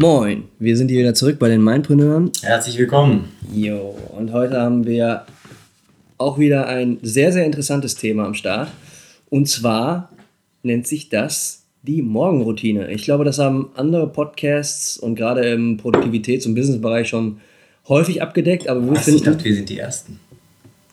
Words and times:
Moin, 0.00 0.44
wir 0.58 0.78
sind 0.78 0.88
hier 0.88 1.00
wieder 1.00 1.12
zurück 1.12 1.38
bei 1.38 1.50
den 1.50 1.62
Mindpreneuren. 1.62 2.32
Herzlich 2.40 2.78
willkommen. 2.78 3.28
Jo, 3.52 3.98
und 4.16 4.32
heute 4.32 4.58
haben 4.58 4.86
wir 4.86 5.26
auch 6.16 6.38
wieder 6.38 6.68
ein 6.68 6.96
sehr, 7.02 7.32
sehr 7.32 7.44
interessantes 7.44 7.96
Thema 7.96 8.24
am 8.24 8.32
Start. 8.32 8.70
Und 9.28 9.46
zwar 9.46 10.08
nennt 10.62 10.86
sich 10.86 11.10
das 11.10 11.64
die 11.82 12.00
Morgenroutine. 12.00 12.90
Ich 12.90 13.02
glaube, 13.02 13.26
das 13.26 13.38
haben 13.38 13.72
andere 13.74 14.06
Podcasts 14.06 14.96
und 14.96 15.16
gerade 15.16 15.42
im 15.42 15.78
Produktivitäts- 15.78 16.46
und 16.46 16.54
Businessbereich 16.54 17.06
schon 17.06 17.42
häufig 17.86 18.22
abgedeckt, 18.22 18.68
aber 18.68 18.82
wir 18.82 18.92
Was, 18.92 19.04
finden. 19.04 19.18
ich 19.18 19.24
dachte, 19.24 19.44
wir 19.44 19.54
sind 19.54 19.68
die 19.68 19.80
Ersten. 19.80 20.18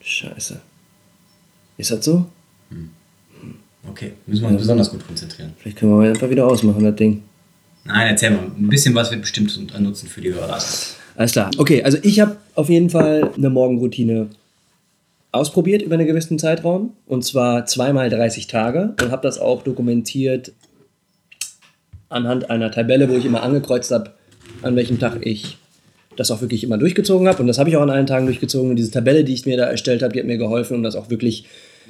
Scheiße. 0.01 0.59
Ist 1.77 1.91
das 1.91 2.03
so? 2.03 2.25
Okay, 3.89 4.11
müssen 4.25 4.41
wir 4.41 4.49
uns 4.49 4.57
besonders 4.57 4.91
gut 4.91 5.07
konzentrieren. 5.07 5.53
Vielleicht 5.59 5.77
können 5.77 5.97
wir 5.97 6.09
einfach 6.09 6.29
wieder 6.29 6.45
ausmachen, 6.45 6.83
das 6.83 6.97
Ding. 6.97 7.23
Nein, 7.87 8.07
erzähl 8.07 8.31
mal. 8.31 8.51
Ein 8.57 8.67
bisschen 8.67 8.93
was 8.95 9.11
wird 9.11 9.21
bestimmt 9.21 9.57
ein 9.73 9.83
Nutzen 9.83 10.07
für 10.07 10.21
die 10.21 10.33
Hörer. 10.33 10.59
Alles 11.15 11.31
klar. 11.31 11.49
Okay, 11.57 11.83
also 11.83 11.97
ich 12.03 12.19
habe 12.19 12.37
auf 12.55 12.69
jeden 12.69 12.89
Fall 12.89 13.31
eine 13.35 13.49
Morgenroutine 13.49 14.27
ausprobiert 15.31 15.81
über 15.81 15.95
einen 15.95 16.07
gewissen 16.07 16.37
Zeitraum. 16.37 16.93
Und 17.05 17.23
zwar 17.23 17.65
zweimal 17.65 18.09
30 18.09 18.47
Tage. 18.47 18.93
Und 19.01 19.11
habe 19.11 19.25
das 19.25 19.39
auch 19.39 19.63
dokumentiert 19.63 20.51
anhand 22.09 22.49
einer 22.49 22.71
Tabelle, 22.71 23.09
wo 23.09 23.15
ich 23.15 23.25
immer 23.25 23.43
angekreuzt 23.43 23.91
habe, 23.91 24.11
an 24.61 24.75
welchem 24.75 24.99
Tag 24.99 25.25
ich 25.25 25.57
das 26.15 26.31
auch 26.31 26.41
wirklich 26.41 26.63
immer 26.63 26.77
durchgezogen 26.77 27.27
habe. 27.27 27.41
Und 27.41 27.47
das 27.47 27.57
habe 27.57 27.69
ich 27.69 27.77
auch 27.77 27.81
an 27.81 27.89
allen 27.89 28.07
Tagen 28.07 28.25
durchgezogen. 28.25 28.71
Und 28.71 28.75
diese 28.75 28.91
Tabelle, 28.91 29.23
die 29.23 29.33
ich 29.33 29.45
mir 29.45 29.57
da 29.57 29.65
erstellt 29.65 30.03
habe, 30.03 30.13
die 30.13 30.19
hat 30.19 30.25
mir 30.27 30.37
geholfen, 30.37 30.75
um 30.75 30.83
das 30.83 30.95
auch 30.95 31.09
wirklich, 31.09 31.45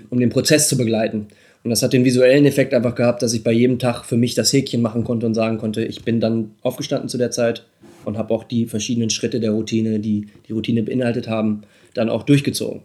um 0.09 0.19
den 0.19 0.29
Prozess 0.29 0.67
zu 0.67 0.77
begleiten. 0.77 1.27
Und 1.67 1.71
das 1.71 1.83
hat 1.83 1.91
den 1.91 2.05
visuellen 2.05 2.45
Effekt 2.45 2.73
einfach 2.73 2.95
gehabt, 2.95 3.21
dass 3.21 3.33
ich 3.33 3.43
bei 3.43 3.51
jedem 3.51 3.77
Tag 3.77 4.05
für 4.05 4.15
mich 4.15 4.35
das 4.35 4.53
Häkchen 4.53 4.81
machen 4.81 5.03
konnte 5.03 5.25
und 5.25 5.33
sagen 5.33 5.57
konnte, 5.57 5.83
ich 5.83 6.05
bin 6.05 6.21
dann 6.21 6.51
aufgestanden 6.61 7.09
zu 7.09 7.17
der 7.17 7.29
Zeit 7.29 7.65
und 8.05 8.17
habe 8.17 8.33
auch 8.33 8.45
die 8.45 8.67
verschiedenen 8.67 9.09
Schritte 9.09 9.41
der 9.41 9.51
Routine, 9.51 9.99
die 9.99 10.27
die 10.47 10.53
Routine 10.53 10.81
beinhaltet 10.83 11.27
haben, 11.27 11.63
dann 11.93 12.09
auch 12.09 12.23
durchgezogen. 12.23 12.83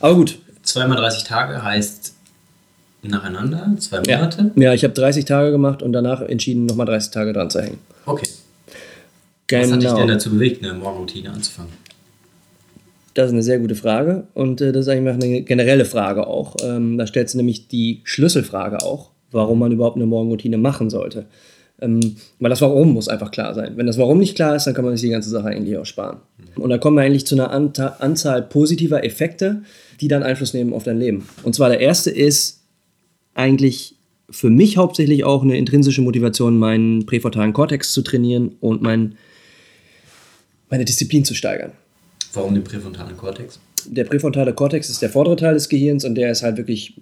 Aber 0.00 0.16
gut. 0.16 0.36
Zweimal 0.64 0.96
30 0.96 1.22
Tage 1.22 1.62
heißt 1.62 2.12
nacheinander, 3.04 3.72
zwei 3.78 4.02
Ja, 4.08 4.16
Monate. 4.18 4.50
ja 4.56 4.74
ich 4.74 4.82
habe 4.82 4.94
30 4.94 5.24
Tage 5.24 5.52
gemacht 5.52 5.80
und 5.80 5.92
danach 5.92 6.22
entschieden, 6.22 6.66
nochmal 6.66 6.86
30 6.86 7.12
Tage 7.12 7.32
dran 7.32 7.50
zu 7.50 7.62
hängen. 7.62 7.78
Okay. 8.04 8.26
Was 8.26 8.36
Genau. 9.46 9.74
hat 9.74 9.82
dich 9.84 9.92
denn 9.92 10.08
dazu 10.08 10.30
bewegt, 10.30 10.64
eine 10.64 10.74
Morgenroutine 10.74 11.30
anzufangen? 11.30 11.70
Das 13.14 13.26
ist 13.26 13.32
eine 13.32 13.42
sehr 13.42 13.58
gute 13.58 13.74
Frage 13.74 14.26
und 14.34 14.60
äh, 14.60 14.72
das 14.72 14.86
ist 14.86 14.88
eigentlich 14.88 15.14
eine 15.14 15.42
generelle 15.42 15.84
Frage 15.84 16.26
auch. 16.26 16.56
Ähm, 16.62 16.96
da 16.96 17.06
stellt 17.06 17.28
sich 17.28 17.36
nämlich 17.36 17.68
die 17.68 18.00
Schlüsselfrage 18.04 18.82
auch, 18.82 19.10
warum 19.30 19.58
man 19.58 19.72
überhaupt 19.72 19.96
eine 19.96 20.06
Morgenroutine 20.06 20.56
machen 20.56 20.88
sollte. 20.88 21.26
Ähm, 21.80 22.00
weil 22.38 22.48
das 22.50 22.62
Warum 22.62 22.92
muss 22.92 23.08
einfach 23.08 23.30
klar 23.30 23.54
sein. 23.54 23.72
Wenn 23.76 23.86
das 23.86 23.98
Warum 23.98 24.18
nicht 24.18 24.34
klar 24.34 24.56
ist, 24.56 24.66
dann 24.66 24.74
kann 24.74 24.84
man 24.84 24.96
sich 24.96 25.02
die 25.02 25.12
ganze 25.12 25.30
Sache 25.30 25.48
eigentlich 25.48 25.76
auch 25.76 25.84
sparen. 25.84 26.18
Und 26.56 26.70
da 26.70 26.78
kommen 26.78 26.96
wir 26.96 27.02
eigentlich 27.02 27.26
zu 27.26 27.34
einer 27.34 27.50
Anta 27.50 27.96
Anzahl 27.98 28.42
positiver 28.42 29.04
Effekte, 29.04 29.62
die 30.00 30.08
dann 30.08 30.22
Einfluss 30.22 30.54
nehmen 30.54 30.72
auf 30.72 30.84
dein 30.84 30.98
Leben. 30.98 31.26
Und 31.42 31.54
zwar 31.54 31.68
der 31.68 31.80
erste 31.80 32.10
ist 32.10 32.62
eigentlich 33.34 33.96
für 34.30 34.48
mich 34.48 34.78
hauptsächlich 34.78 35.24
auch 35.24 35.42
eine 35.42 35.58
intrinsische 35.58 36.00
Motivation, 36.00 36.58
meinen 36.58 37.04
präfrontalen 37.04 37.52
Kortex 37.52 37.92
zu 37.92 38.02
trainieren 38.02 38.52
und 38.60 38.80
mein, 38.80 39.16
meine 40.70 40.86
Disziplin 40.86 41.24
zu 41.24 41.34
steigern 41.34 41.72
Warum 42.32 42.54
den 42.54 42.64
präfrontalen 42.64 43.16
Kortex? 43.16 43.60
der 43.86 44.04
präfrontale 44.04 44.52
Kortex 44.54 44.88
ist 44.90 45.02
der 45.02 45.10
vordere 45.10 45.36
Teil 45.36 45.54
des 45.54 45.68
Gehirns 45.68 46.04
und 46.04 46.14
der 46.14 46.30
ist 46.30 46.42
halt 46.42 46.56
wirklich 46.56 46.94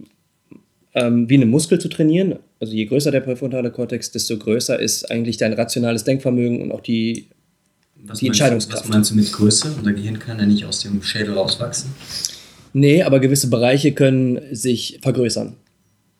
ähm, 0.94 1.28
wie 1.28 1.34
eine 1.34 1.46
Muskel 1.46 1.78
zu 1.78 1.88
trainieren. 1.88 2.36
Also 2.58 2.74
je 2.74 2.86
größer 2.86 3.10
der 3.10 3.20
präfrontale 3.20 3.70
Kortex, 3.70 4.10
desto 4.10 4.36
größer 4.38 4.78
ist 4.78 5.10
eigentlich 5.10 5.36
dein 5.36 5.52
rationales 5.52 6.04
Denkvermögen 6.04 6.62
und 6.62 6.72
auch 6.72 6.80
die. 6.80 7.26
Was 8.02 8.20
Die 8.20 8.28
Entscheidungskraft. 8.28 8.84
Du, 8.84 8.88
was 8.88 8.94
meinst 8.94 9.10
du 9.10 9.14
mit 9.14 9.30
Größe? 9.30 9.72
Unser 9.76 9.92
Gehirn 9.92 10.18
kann 10.18 10.38
ja 10.38 10.46
nicht 10.46 10.64
aus 10.64 10.80
dem 10.80 11.02
Schädel 11.02 11.34
rauswachsen. 11.34 11.90
Nee, 12.72 13.02
aber 13.02 13.20
gewisse 13.20 13.50
Bereiche 13.50 13.92
können 13.92 14.40
sich 14.52 15.00
vergrößern 15.02 15.54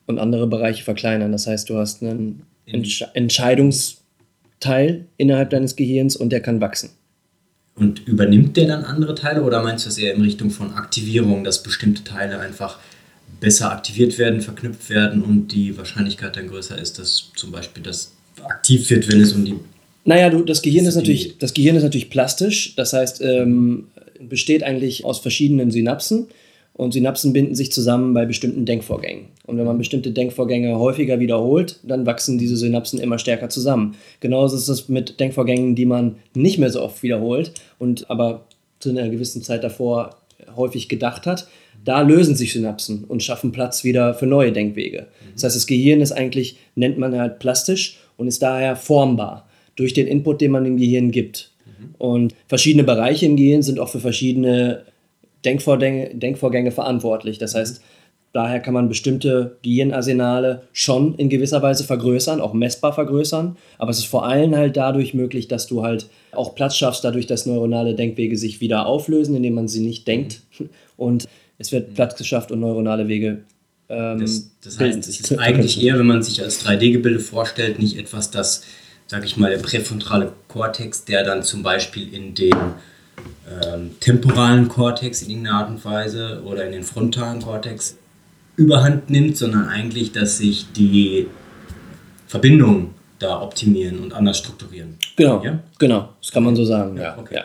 und 0.05 0.19
andere 0.19 0.45
Bereiche 0.45 0.83
verkleinern. 0.83 1.31
Das 1.31 1.47
heißt, 1.47 1.69
du 1.69 1.77
hast 1.77 2.03
einen 2.03 2.43
Entsch 2.67 3.03
Entscheidungsteil 3.15 5.07
innerhalb 5.17 5.49
deines 5.49 5.75
Gehirns 5.75 6.15
und 6.15 6.29
der 6.29 6.41
kann 6.41 6.61
wachsen. 6.61 6.91
Und 7.75 8.07
übernimmt 8.07 8.57
der 8.57 8.67
dann 8.67 8.83
andere 8.83 9.15
Teile 9.15 9.43
oder 9.43 9.63
meinst 9.63 9.85
du 9.85 9.89
das 9.89 9.97
eher 9.97 10.13
in 10.13 10.21
Richtung 10.21 10.49
von 10.51 10.73
Aktivierung, 10.73 11.43
dass 11.43 11.63
bestimmte 11.63 12.03
Teile 12.03 12.39
einfach 12.39 12.79
besser 13.39 13.71
aktiviert 13.71 14.17
werden, 14.17 14.41
verknüpft 14.41 14.89
werden 14.89 15.23
und 15.23 15.47
die 15.47 15.75
Wahrscheinlichkeit 15.77 16.35
dann 16.35 16.47
größer 16.47 16.77
ist, 16.77 16.99
dass 16.99 17.31
zum 17.35 17.51
Beispiel 17.51 17.81
das 17.81 18.11
aktiv 18.43 18.89
wird, 18.89 19.11
wenn 19.11 19.21
es 19.21 19.33
um 19.33 19.45
die. 19.45 19.55
Naja, 20.05 20.29
du, 20.29 20.43
das 20.43 20.61
Gehirn 20.61 20.85
ist 20.85 20.95
Die- 20.95 20.99
natürlich, 20.99 21.37
das 21.39 21.53
Gehirn 21.53 21.75
ist 21.75 21.83
natürlich 21.83 22.09
plastisch. 22.09 22.75
Das 22.75 22.93
heißt, 22.93 23.21
ähm, 23.21 23.85
besteht 24.19 24.63
eigentlich 24.63 25.05
aus 25.05 25.19
verschiedenen 25.19 25.71
Synapsen. 25.71 26.27
Und 26.73 26.93
Synapsen 26.93 27.33
binden 27.33 27.53
sich 27.53 27.71
zusammen 27.71 28.13
bei 28.13 28.25
bestimmten 28.25 28.65
Denkvorgängen. 28.65 29.25
Und 29.45 29.57
wenn 29.57 29.65
man 29.65 29.77
bestimmte 29.77 30.11
Denkvorgänge 30.11 30.79
häufiger 30.79 31.19
wiederholt, 31.19 31.79
dann 31.83 32.05
wachsen 32.05 32.37
diese 32.37 32.55
Synapsen 32.55 32.99
immer 32.99 33.19
stärker 33.19 33.49
zusammen. 33.49 33.95
Genauso 34.19 34.55
ist 34.55 34.69
es 34.69 34.87
mit 34.89 35.19
Denkvorgängen, 35.19 35.75
die 35.75 35.85
man 35.85 36.15
nicht 36.33 36.57
mehr 36.57 36.69
so 36.69 36.81
oft 36.81 37.03
wiederholt 37.03 37.53
und 37.77 38.09
aber 38.09 38.45
zu 38.79 38.89
einer 38.89 39.09
gewissen 39.09 39.41
Zeit 39.41 39.63
davor 39.63 40.17
häufig 40.55 40.89
gedacht 40.89 41.25
hat. 41.25 41.47
Da 41.83 42.01
lösen 42.01 42.35
sich 42.35 42.53
Synapsen 42.53 43.03
und 43.05 43.23
schaffen 43.23 43.51
Platz 43.51 43.83
wieder 43.83 44.13
für 44.13 44.27
neue 44.27 44.51
Denkwege. 44.51 45.07
Das 45.33 45.43
heißt, 45.43 45.55
das 45.55 45.67
Gehirn 45.67 46.01
ist 46.01 46.11
eigentlich, 46.11 46.57
nennt 46.75 46.97
man 46.97 47.17
halt 47.17 47.39
plastisch 47.39 47.97
und 48.17 48.27
ist 48.27 48.41
daher 48.41 48.75
formbar 48.75 49.49
durch 49.75 49.93
den 49.93 50.07
Input, 50.07 50.41
den 50.41 50.51
man 50.51 50.63
dem 50.63 50.77
Gehirn 50.77 51.11
gibt. 51.11 51.51
Und 51.97 52.35
verschiedene 52.47 52.83
Bereiche 52.83 53.25
im 53.25 53.35
Gehirn 53.35 53.63
sind 53.63 53.79
auch 53.79 53.89
für 53.89 53.99
verschiedene 53.99 54.83
Denkvorgänge, 55.45 56.15
Denkvorgänge 56.15 56.71
verantwortlich. 56.71 57.37
Das 57.37 57.55
heißt, 57.55 57.81
daher 58.33 58.59
kann 58.59 58.73
man 58.73 58.89
bestimmte 58.89 59.57
Gehirnarsenale 59.61 60.63
schon 60.73 61.15
in 61.15 61.29
gewisser 61.29 61.61
Weise 61.61 61.83
vergrößern, 61.83 62.41
auch 62.41 62.53
messbar 62.53 62.93
vergrößern. 62.93 63.57
Aber 63.77 63.91
es 63.91 63.99
ist 63.99 64.05
vor 64.05 64.25
allem 64.25 64.55
halt 64.55 64.77
dadurch 64.77 65.13
möglich, 65.13 65.47
dass 65.47 65.67
du 65.67 65.83
halt 65.83 66.07
auch 66.31 66.55
Platz 66.55 66.77
schaffst, 66.77 67.03
dadurch, 67.03 67.27
dass 67.27 67.45
neuronale 67.45 67.95
Denkwege 67.95 68.37
sich 68.37 68.61
wieder 68.61 68.85
auflösen, 68.85 69.35
indem 69.35 69.55
man 69.55 69.67
sie 69.67 69.81
nicht 69.81 70.07
denkt. 70.07 70.41
Und 70.97 71.27
es 71.57 71.71
wird 71.71 71.93
Platz 71.93 72.17
geschafft 72.17 72.51
und 72.51 72.59
neuronale 72.59 73.07
Wege 73.07 73.43
ähm, 73.91 74.19
Das, 74.19 74.49
das 74.63 74.79
heißt, 74.79 74.99
es 74.99 75.19
ist 75.19 75.37
eigentlich 75.37 75.83
eher, 75.83 75.99
wenn 75.99 76.07
man 76.07 76.23
sich 76.23 76.41
als 76.41 76.65
3D-Gebilde 76.65 77.19
vorstellt, 77.19 77.77
nicht 77.77 77.97
etwas, 77.97 78.31
das, 78.31 78.63
sage 79.07 79.25
ich 79.25 79.37
mal, 79.37 79.51
der 79.51 79.57
präfrontale 79.57 80.31
Kortex, 80.47 81.03
der 81.05 81.23
dann 81.23 81.43
zum 81.43 81.61
Beispiel 81.61 82.13
in 82.13 82.33
den 82.33 82.55
ähm, 83.65 83.91
temporalen 83.99 84.67
Kortex 84.67 85.21
in 85.21 85.29
irgendeiner 85.29 85.57
Art 85.57 85.69
und 85.69 85.83
Weise 85.85 86.41
oder 86.45 86.65
in 86.65 86.71
den 86.71 86.83
frontalen 86.83 87.41
Kortex 87.41 87.97
überhand 88.55 89.09
nimmt, 89.09 89.37
sondern 89.37 89.67
eigentlich, 89.67 90.11
dass 90.11 90.37
sich 90.37 90.71
die 90.73 91.27
Verbindungen 92.27 92.91
da 93.19 93.41
optimieren 93.41 93.99
und 93.99 94.13
anders 94.13 94.37
strukturieren. 94.39 94.97
Genau, 95.15 95.43
Ja? 95.43 95.59
genau, 95.77 96.09
das 96.21 96.31
kann 96.31 96.43
man 96.43 96.55
so 96.55 96.65
sagen. 96.65 96.97
Ja, 96.97 97.17
okay. 97.17 97.35
ja. 97.35 97.43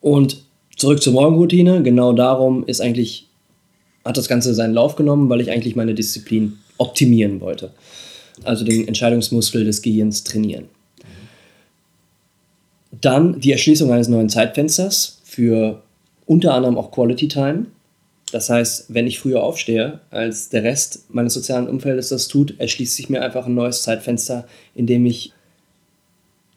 Und 0.00 0.38
zurück 0.76 1.02
zur 1.02 1.12
Morgenroutine. 1.12 1.82
Genau 1.82 2.12
darum 2.12 2.64
ist 2.66 2.80
eigentlich, 2.80 3.28
hat 4.04 4.16
das 4.16 4.28
Ganze 4.28 4.54
seinen 4.54 4.74
Lauf 4.74 4.96
genommen, 4.96 5.28
weil 5.28 5.40
ich 5.40 5.50
eigentlich 5.50 5.74
meine 5.76 5.94
Disziplin 5.94 6.58
optimieren 6.78 7.40
wollte. 7.40 7.72
Also 8.44 8.64
den 8.64 8.86
Entscheidungsmuskel 8.86 9.64
des 9.64 9.80
Gehirns 9.82 10.22
trainieren. 10.22 10.66
Dann 13.00 13.40
die 13.40 13.52
Erschließung 13.52 13.92
eines 13.92 14.08
neuen 14.08 14.28
Zeitfensters 14.28 15.20
für 15.24 15.82
unter 16.26 16.54
anderem 16.54 16.78
auch 16.78 16.90
Quality 16.90 17.28
Time. 17.28 17.66
Das 18.32 18.50
heißt, 18.50 18.92
wenn 18.92 19.06
ich 19.06 19.20
früher 19.20 19.42
aufstehe, 19.42 20.00
als 20.10 20.48
der 20.48 20.64
Rest 20.64 21.04
meines 21.14 21.34
sozialen 21.34 21.68
Umfeldes 21.68 22.08
das 22.08 22.28
tut, 22.28 22.58
erschließt 22.58 22.96
sich 22.96 23.08
mir 23.08 23.22
einfach 23.22 23.46
ein 23.46 23.54
neues 23.54 23.82
Zeitfenster, 23.82 24.46
in 24.74 24.86
dem 24.86 25.06
ich 25.06 25.32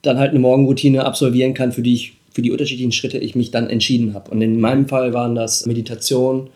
dann 0.02 0.18
halt 0.18 0.32
eine 0.32 0.40
Morgenroutine 0.40 1.06
absolvieren 1.06 1.54
kann, 1.54 1.72
für 1.72 1.82
die 1.82 1.94
ich, 1.94 2.14
für 2.32 2.42
die 2.42 2.52
unterschiedlichen 2.52 2.92
Schritte 2.92 3.18
ich 3.18 3.36
mich 3.36 3.52
dann 3.52 3.70
entschieden 3.70 4.14
habe. 4.14 4.32
Und 4.32 4.42
in 4.42 4.60
meinem 4.60 4.88
Fall 4.88 5.14
waren 5.14 5.36
das 5.36 5.66
Meditation, 5.66 6.50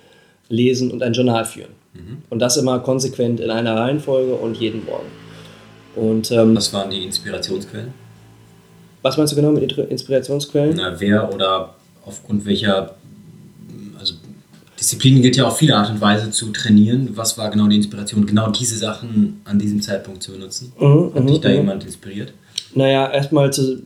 Lesen 0.49 0.91
und 0.91 1.03
ein 1.03 1.13
Journal 1.13 1.45
führen. 1.45 1.71
Und 2.29 2.39
das 2.39 2.57
immer 2.57 2.79
konsequent 2.79 3.39
in 3.39 3.49
einer 3.49 3.75
Reihenfolge 3.75 4.33
und 4.33 4.57
jeden 4.57 4.83
Morgen. 4.85 5.07
Und 5.95 6.31
ähm, 6.31 6.55
Was 6.55 6.73
waren 6.73 6.89
die 6.89 7.03
Inspirationsquellen? 7.03 7.93
Was 9.03 9.17
meinst 9.17 9.33
du 9.33 9.35
genau 9.35 9.51
mit 9.51 9.71
Inspirationsquellen? 9.77 10.75
Na, 10.77 10.99
wer 10.99 11.31
oder 11.31 11.75
aufgrund 12.05 12.45
welcher 12.45 12.95
also 13.99 14.15
Disziplinen 14.79 15.21
gilt 15.21 15.37
ja 15.37 15.45
auf 15.45 15.57
viele 15.57 15.75
Art 15.75 15.89
und 15.89 16.01
Weise 16.01 16.31
zu 16.31 16.51
trainieren. 16.51 17.09
Was 17.13 17.37
war 17.37 17.49
genau 17.51 17.67
die 17.67 17.75
Inspiration, 17.75 18.25
genau 18.25 18.49
diese 18.49 18.77
Sachen 18.77 19.41
an 19.45 19.59
diesem 19.59 19.81
Zeitpunkt 19.81 20.23
zu 20.23 20.31
benutzen? 20.31 20.73
Mhm, 20.79 21.11
Hat 21.13 21.29
dich 21.29 21.39
da 21.41 21.49
mhm. 21.49 21.55
jemand 21.55 21.85
inspiriert? 21.85 22.33
Naja, 22.75 23.11
erstmal 23.11 23.53
zu, 23.53 23.83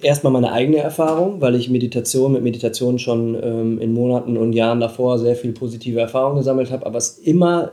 erstmal 0.00 0.32
meine 0.32 0.52
eigene 0.52 0.78
Erfahrung, 0.78 1.40
weil 1.40 1.54
ich 1.54 1.70
Meditation 1.70 2.32
mit 2.32 2.42
Meditation 2.42 2.98
schon 2.98 3.36
ähm, 3.42 3.80
in 3.80 3.92
Monaten 3.92 4.36
und 4.36 4.52
Jahren 4.52 4.80
davor 4.80 5.18
sehr 5.18 5.36
viel 5.36 5.52
positive 5.52 6.00
Erfahrungen 6.00 6.36
gesammelt 6.36 6.70
habe, 6.70 6.84
aber 6.84 6.98
es 6.98 7.18
immer, 7.18 7.72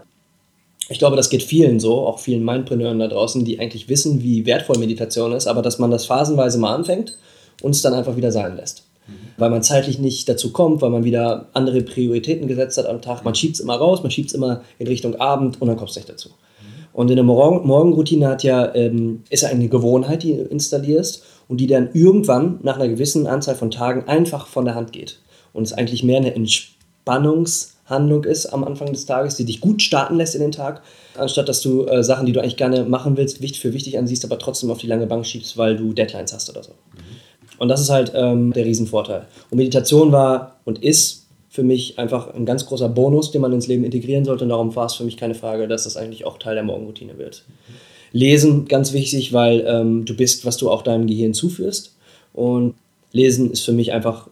ich 0.89 0.97
glaube, 0.97 1.15
das 1.15 1.29
geht 1.29 1.43
vielen 1.43 1.79
so, 1.79 2.07
auch 2.07 2.19
vielen 2.19 2.43
Mindpreneuren 2.43 2.99
da 2.99 3.07
draußen, 3.07 3.45
die 3.45 3.59
eigentlich 3.59 3.89
wissen, 3.89 4.23
wie 4.23 4.45
wertvoll 4.45 4.77
Meditation 4.79 5.33
ist, 5.33 5.47
aber 5.47 5.61
dass 5.61 5.77
man 5.77 5.91
das 5.91 6.05
phasenweise 6.05 6.57
mal 6.57 6.73
anfängt 6.73 7.17
und 7.61 7.71
es 7.71 7.81
dann 7.81 7.93
einfach 7.93 8.15
wieder 8.15 8.31
sein 8.31 8.55
lässt. 8.55 8.87
Mhm. 9.07 9.13
Weil 9.37 9.51
man 9.51 9.61
zeitlich 9.61 9.99
nicht 9.99 10.27
dazu 10.27 10.51
kommt, 10.51 10.81
weil 10.81 10.89
man 10.89 11.03
wieder 11.03 11.47
andere 11.53 11.81
Prioritäten 11.81 12.47
gesetzt 12.47 12.77
hat 12.79 12.87
am 12.87 13.01
Tag. 13.01 13.23
Man 13.23 13.35
schiebt 13.35 13.55
es 13.55 13.59
immer 13.59 13.75
raus, 13.75 14.01
man 14.01 14.11
schiebt 14.11 14.29
es 14.29 14.33
immer 14.33 14.63
in 14.79 14.87
Richtung 14.87 15.15
Abend 15.15 15.61
und 15.61 15.67
dann 15.67 15.77
kommt 15.77 15.91
es 15.91 15.95
nicht 15.95 16.09
dazu. 16.09 16.29
Mhm. 16.29 16.87
Und 16.91 17.09
in 17.11 17.17
der 17.17 17.25
Morgen 17.25 17.67
Morgenroutine 17.67 18.27
hat 18.27 18.43
ja, 18.43 18.73
ähm, 18.73 19.23
ist 19.29 19.43
ja 19.43 19.49
eine 19.49 19.69
Gewohnheit, 19.69 20.23
die 20.23 20.37
du 20.37 20.43
installierst 20.43 21.23
und 21.47 21.61
die 21.61 21.67
dann 21.67 21.89
irgendwann 21.93 22.59
nach 22.63 22.77
einer 22.77 22.87
gewissen 22.87 23.27
Anzahl 23.27 23.55
von 23.55 23.69
Tagen 23.69 24.05
einfach 24.07 24.47
von 24.47 24.65
der 24.65 24.73
Hand 24.73 24.91
geht. 24.91 25.19
Und 25.53 25.63
es 25.63 25.73
eigentlich 25.73 26.03
mehr 26.03 26.17
eine 26.17 26.33
Entspannungshandlung 27.89 28.23
ist 28.25 28.45
am 28.47 28.63
Anfang 28.63 28.91
des 28.91 29.05
Tages, 29.05 29.35
die 29.35 29.45
dich 29.45 29.61
gut 29.61 29.81
starten 29.81 30.15
lässt 30.15 30.35
in 30.35 30.41
den 30.41 30.51
Tag, 30.51 30.81
anstatt 31.17 31.49
dass 31.49 31.61
du 31.61 31.85
äh, 31.85 32.03
Sachen, 32.03 32.25
die 32.25 32.31
du 32.31 32.39
eigentlich 32.39 32.57
gerne 32.57 32.83
machen 32.83 33.17
willst, 33.17 33.39
für 33.57 33.73
wichtig 33.73 33.97
ansiehst, 33.97 34.23
aber 34.25 34.37
trotzdem 34.37 34.71
auf 34.71 34.77
die 34.77 34.87
lange 34.87 35.07
Bank 35.07 35.25
schiebst, 35.25 35.57
weil 35.57 35.75
du 35.75 35.93
Deadlines 35.93 36.33
hast 36.33 36.49
oder 36.49 36.63
so. 36.63 36.71
Mhm. 36.71 37.57
Und 37.57 37.67
das 37.67 37.81
ist 37.81 37.89
halt 37.89 38.11
ähm, 38.15 38.53
der 38.53 38.65
Riesenvorteil. 38.65 39.25
Und 39.49 39.57
Meditation 39.57 40.11
war 40.11 40.59
und 40.65 40.81
ist 40.81 41.25
für 41.49 41.63
mich 41.63 41.97
einfach 41.97 42.33
ein 42.33 42.45
ganz 42.45 42.65
großer 42.65 42.87
Bonus, 42.87 43.31
den 43.31 43.41
man 43.41 43.51
ins 43.51 43.67
Leben 43.67 43.83
integrieren 43.83 44.23
sollte. 44.23 44.43
Und 44.43 44.49
darum 44.49 44.75
war 44.75 44.85
es 44.85 44.93
für 44.93 45.03
mich 45.03 45.17
keine 45.17 45.35
Frage, 45.35 45.67
dass 45.67 45.83
das 45.83 45.97
eigentlich 45.97 46.25
auch 46.25 46.37
Teil 46.37 46.55
der 46.55 46.63
Morgenroutine 46.63 47.17
wird. 47.17 47.43
Mhm. 47.47 47.73
Lesen 48.11 48.67
ganz 48.67 48.93
wichtig, 48.93 49.33
weil 49.33 49.65
ähm, 49.67 50.05
du 50.05 50.15
bist, 50.15 50.45
was 50.45 50.57
du 50.57 50.69
auch 50.69 50.83
deinem 50.83 51.07
Gehirn 51.07 51.33
zuführst. 51.33 51.95
Und 52.33 52.75
Lesen 53.11 53.51
ist 53.51 53.65
für 53.65 53.73
mich 53.73 53.91
einfach 53.91 54.29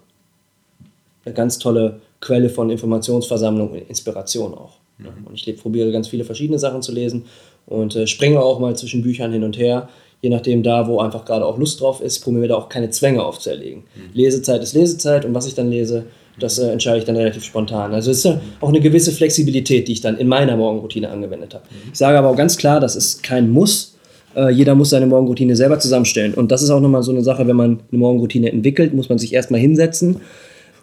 eine 1.25 1.33
ganz 1.33 1.59
tolle 1.59 1.99
Quelle 2.19 2.49
von 2.49 2.69
Informationsversammlung 2.69 3.71
und 3.71 3.89
Inspiration 3.89 4.53
auch. 4.53 4.79
Mhm. 4.97 5.27
Und 5.27 5.35
ich 5.35 5.57
probiere 5.57 5.91
ganz 5.91 6.07
viele 6.07 6.23
verschiedene 6.23 6.59
Sachen 6.59 6.81
zu 6.81 6.91
lesen 6.91 7.25
und 7.65 7.95
äh, 7.95 8.07
springe 8.07 8.41
auch 8.41 8.59
mal 8.59 8.75
zwischen 8.75 9.01
Büchern 9.01 9.31
hin 9.31 9.43
und 9.43 9.57
her, 9.57 9.89
je 10.21 10.29
nachdem 10.29 10.63
da, 10.63 10.87
wo 10.87 10.99
einfach 10.99 11.25
gerade 11.25 11.45
auch 11.45 11.57
Lust 11.57 11.81
drauf 11.81 12.01
ist, 12.01 12.19
probiere 12.19 12.41
mir 12.41 12.47
da 12.47 12.55
auch 12.55 12.69
keine 12.69 12.89
Zwänge 12.89 13.23
aufzuerlegen. 13.23 13.83
Mhm. 13.95 14.09
Lesezeit 14.13 14.63
ist 14.63 14.73
Lesezeit 14.73 15.25
und 15.25 15.33
was 15.33 15.45
ich 15.45 15.53
dann 15.53 15.69
lese, 15.69 16.05
das 16.39 16.59
äh, 16.59 16.71
entscheide 16.71 16.99
ich 16.99 17.05
dann 17.05 17.15
relativ 17.15 17.43
spontan. 17.43 17.93
Also 17.93 18.11
es 18.11 18.19
ist 18.19 18.25
ja 18.25 18.39
auch 18.61 18.69
eine 18.69 18.79
gewisse 18.79 19.11
Flexibilität, 19.11 19.87
die 19.87 19.93
ich 19.93 20.01
dann 20.01 20.17
in 20.17 20.27
meiner 20.27 20.55
Morgenroutine 20.55 21.09
angewendet 21.09 21.53
habe. 21.53 21.65
Ich 21.91 21.97
sage 21.97 22.17
aber 22.17 22.29
auch 22.29 22.35
ganz 22.35 22.57
klar, 22.57 22.79
das 22.79 22.95
ist 22.95 23.23
kein 23.23 23.49
Muss. 23.49 23.97
Äh, 24.35 24.51
jeder 24.51 24.75
muss 24.75 24.91
seine 24.91 25.07
Morgenroutine 25.07 25.55
selber 25.55 25.79
zusammenstellen. 25.79 26.33
Und 26.33 26.51
das 26.51 26.61
ist 26.61 26.69
auch 26.69 26.79
nochmal 26.79 27.03
so 27.03 27.11
eine 27.11 27.23
Sache, 27.23 27.47
wenn 27.47 27.55
man 27.55 27.79
eine 27.91 27.99
Morgenroutine 27.99 28.51
entwickelt, 28.51 28.93
muss 28.93 29.09
man 29.09 29.17
sich 29.17 29.33
erstmal 29.33 29.59
hinsetzen 29.59 30.21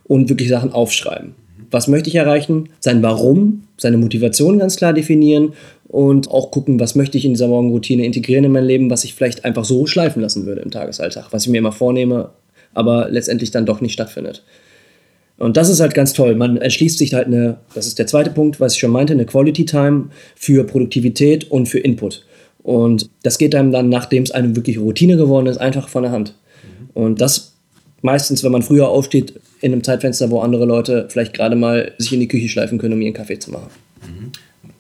und 0.05 0.29
wirklich 0.29 0.49
Sachen 0.49 0.73
aufschreiben. 0.73 1.35
Was 1.71 1.89
möchte 1.89 2.09
ich 2.09 2.15
erreichen? 2.15 2.69
Sein 2.81 3.03
Warum, 3.03 3.65
seine 3.77 3.97
Motivation 3.97 4.59
ganz 4.59 4.77
klar 4.77 4.93
definieren 4.93 5.55
und 5.89 6.31
auch 6.31 6.51
gucken, 6.51 6.79
was 6.79 6.95
möchte 6.95 7.19
ich 7.19 7.25
in 7.25 7.33
dieser 7.33 7.49
Morgenroutine 7.49 8.05
integrieren 8.05 8.45
in 8.45 8.53
mein 8.53 8.65
Leben, 8.65 8.91
was 8.91 9.05
ich 9.05 9.15
vielleicht 9.15 9.45
einfach 9.45 9.65
so 9.65 9.87
schleifen 9.87 10.23
lassen 10.23 10.47
würde 10.47 10.61
im 10.61 10.71
Tagesalltag, 10.71 11.33
was 11.33 11.45
ich 11.45 11.51
mir 11.51 11.59
immer 11.59 11.73
vornehme, 11.73 12.31
aber 12.75 13.09
letztendlich 13.11 13.51
dann 13.51 13.67
doch 13.67 13.81
nicht 13.81 13.93
stattfindet. 13.93 14.45
Und 15.37 15.57
das 15.57 15.69
ist 15.69 15.81
halt 15.81 15.95
ganz 15.95 16.13
toll. 16.13 16.37
Man 16.37 16.57
erschließt 16.57 16.99
sich 16.99 17.13
halt 17.13 17.27
eine, 17.27 17.59
das 17.75 17.87
ist 17.87 17.99
der 17.99 18.07
zweite 18.07 18.31
Punkt, 18.31 18.61
was 18.61 18.75
ich 18.75 18.81
schon 18.81 18.93
meinte, 18.93 19.13
eine 19.13 19.27
Quality 19.27 19.65
Time 19.65 20.11
für 20.37 20.65
Produktivität 20.65 21.51
und 21.51 21.67
für 21.67 21.81
Input. 21.81 22.25
Und 22.63 23.11
das 23.23 23.37
geht 23.37 23.55
einem 23.55 23.73
dann, 23.73 23.89
nachdem 23.89 24.23
es 24.23 24.31
eine 24.31 24.55
wirkliche 24.55 24.81
Routine 24.81 25.17
geworden 25.17 25.47
ist, 25.47 25.59
einfach 25.59 25.89
von 25.89 26.05
der 26.05 26.13
Hand. 26.13 26.35
Und 26.95 27.21
das 27.21 27.54
meistens, 28.05 28.45
wenn 28.45 28.53
man 28.53 28.63
früher 28.63 28.89
aufsteht, 28.89 29.41
in 29.61 29.73
einem 29.73 29.83
Zeitfenster, 29.83 30.31
wo 30.31 30.41
andere 30.41 30.67
Leute 30.67 31.09
vielleicht 31.09 31.35
gerade 31.35 31.57
mal 31.57 31.93
sich 31.99 32.13
in 32.13 32.21
die 32.21 32.29
Küche 32.29 32.49
schleifen 32.49 32.79
können, 32.79 32.95
um 32.95 33.01
ihren 33.01 33.15
Kaffee 33.15 33.39
zu 33.39 33.51
machen. 33.51 33.71
Mhm. 34.03 34.33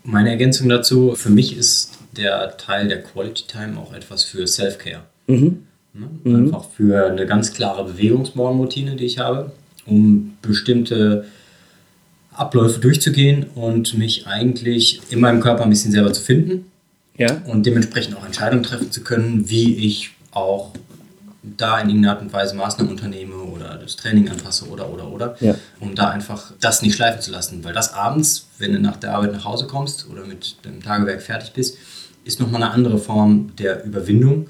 Meine 0.04 0.30
Ergänzung 0.30 0.68
dazu, 0.68 1.14
für 1.14 1.30
mich 1.30 1.56
ist 1.56 1.92
der 2.16 2.56
Teil 2.58 2.88
der 2.88 3.02
Quality 3.02 3.44
Time 3.46 3.78
auch 3.78 3.94
etwas 3.94 4.24
für 4.24 4.46
Self-Care. 4.46 5.02
Mhm. 5.26 5.64
Ne? 5.94 6.08
Mhm. 6.22 6.36
Einfach 6.46 6.66
für 6.76 7.06
eine 7.06 7.26
ganz 7.26 7.54
klare 7.54 7.84
Bewegungsmorgenroutine, 7.84 8.96
die 8.96 9.06
ich 9.06 9.18
habe 9.18 9.52
um 9.86 10.36
bestimmte 10.42 11.26
Abläufe 12.32 12.80
durchzugehen 12.80 13.46
und 13.54 13.96
mich 13.96 14.26
eigentlich 14.26 15.00
in 15.10 15.20
meinem 15.20 15.40
Körper 15.40 15.64
ein 15.64 15.70
bisschen 15.70 15.92
selber 15.92 16.12
zu 16.12 16.22
finden. 16.22 16.66
Ja. 17.16 17.42
Und 17.46 17.64
dementsprechend 17.66 18.16
auch 18.16 18.24
Entscheidungen 18.24 18.64
treffen 18.64 18.90
zu 18.90 19.02
können, 19.02 19.48
wie 19.48 19.76
ich 19.86 20.10
auch 20.32 20.72
da 21.56 21.78
in 21.78 21.88
irgendeiner 21.88 22.14
Art 22.14 22.22
und 22.22 22.32
Weise 22.32 22.54
Maßnahmen 22.54 22.90
unternehme 22.90 23.34
oder 23.36 23.76
das 23.76 23.96
Training 23.96 24.28
anfasse 24.28 24.68
oder 24.68 24.90
oder 24.90 25.10
oder, 25.10 25.36
ja. 25.40 25.54
um 25.80 25.94
da 25.94 26.10
einfach 26.10 26.52
das 26.60 26.82
nicht 26.82 26.94
schleifen 26.94 27.20
zu 27.20 27.30
lassen. 27.30 27.62
Weil 27.64 27.74
das 27.74 27.92
abends, 27.92 28.48
wenn 28.58 28.72
du 28.72 28.80
nach 28.80 28.96
der 28.96 29.14
Arbeit 29.14 29.32
nach 29.32 29.44
Hause 29.44 29.66
kommst 29.66 30.08
oder 30.10 30.24
mit 30.24 30.64
dem 30.64 30.82
Tagewerk 30.82 31.22
fertig 31.22 31.52
bist, 31.52 31.76
ist 32.24 32.40
nochmal 32.40 32.62
eine 32.62 32.72
andere 32.72 32.98
Form 32.98 33.54
der 33.56 33.84
Überwindung 33.84 34.48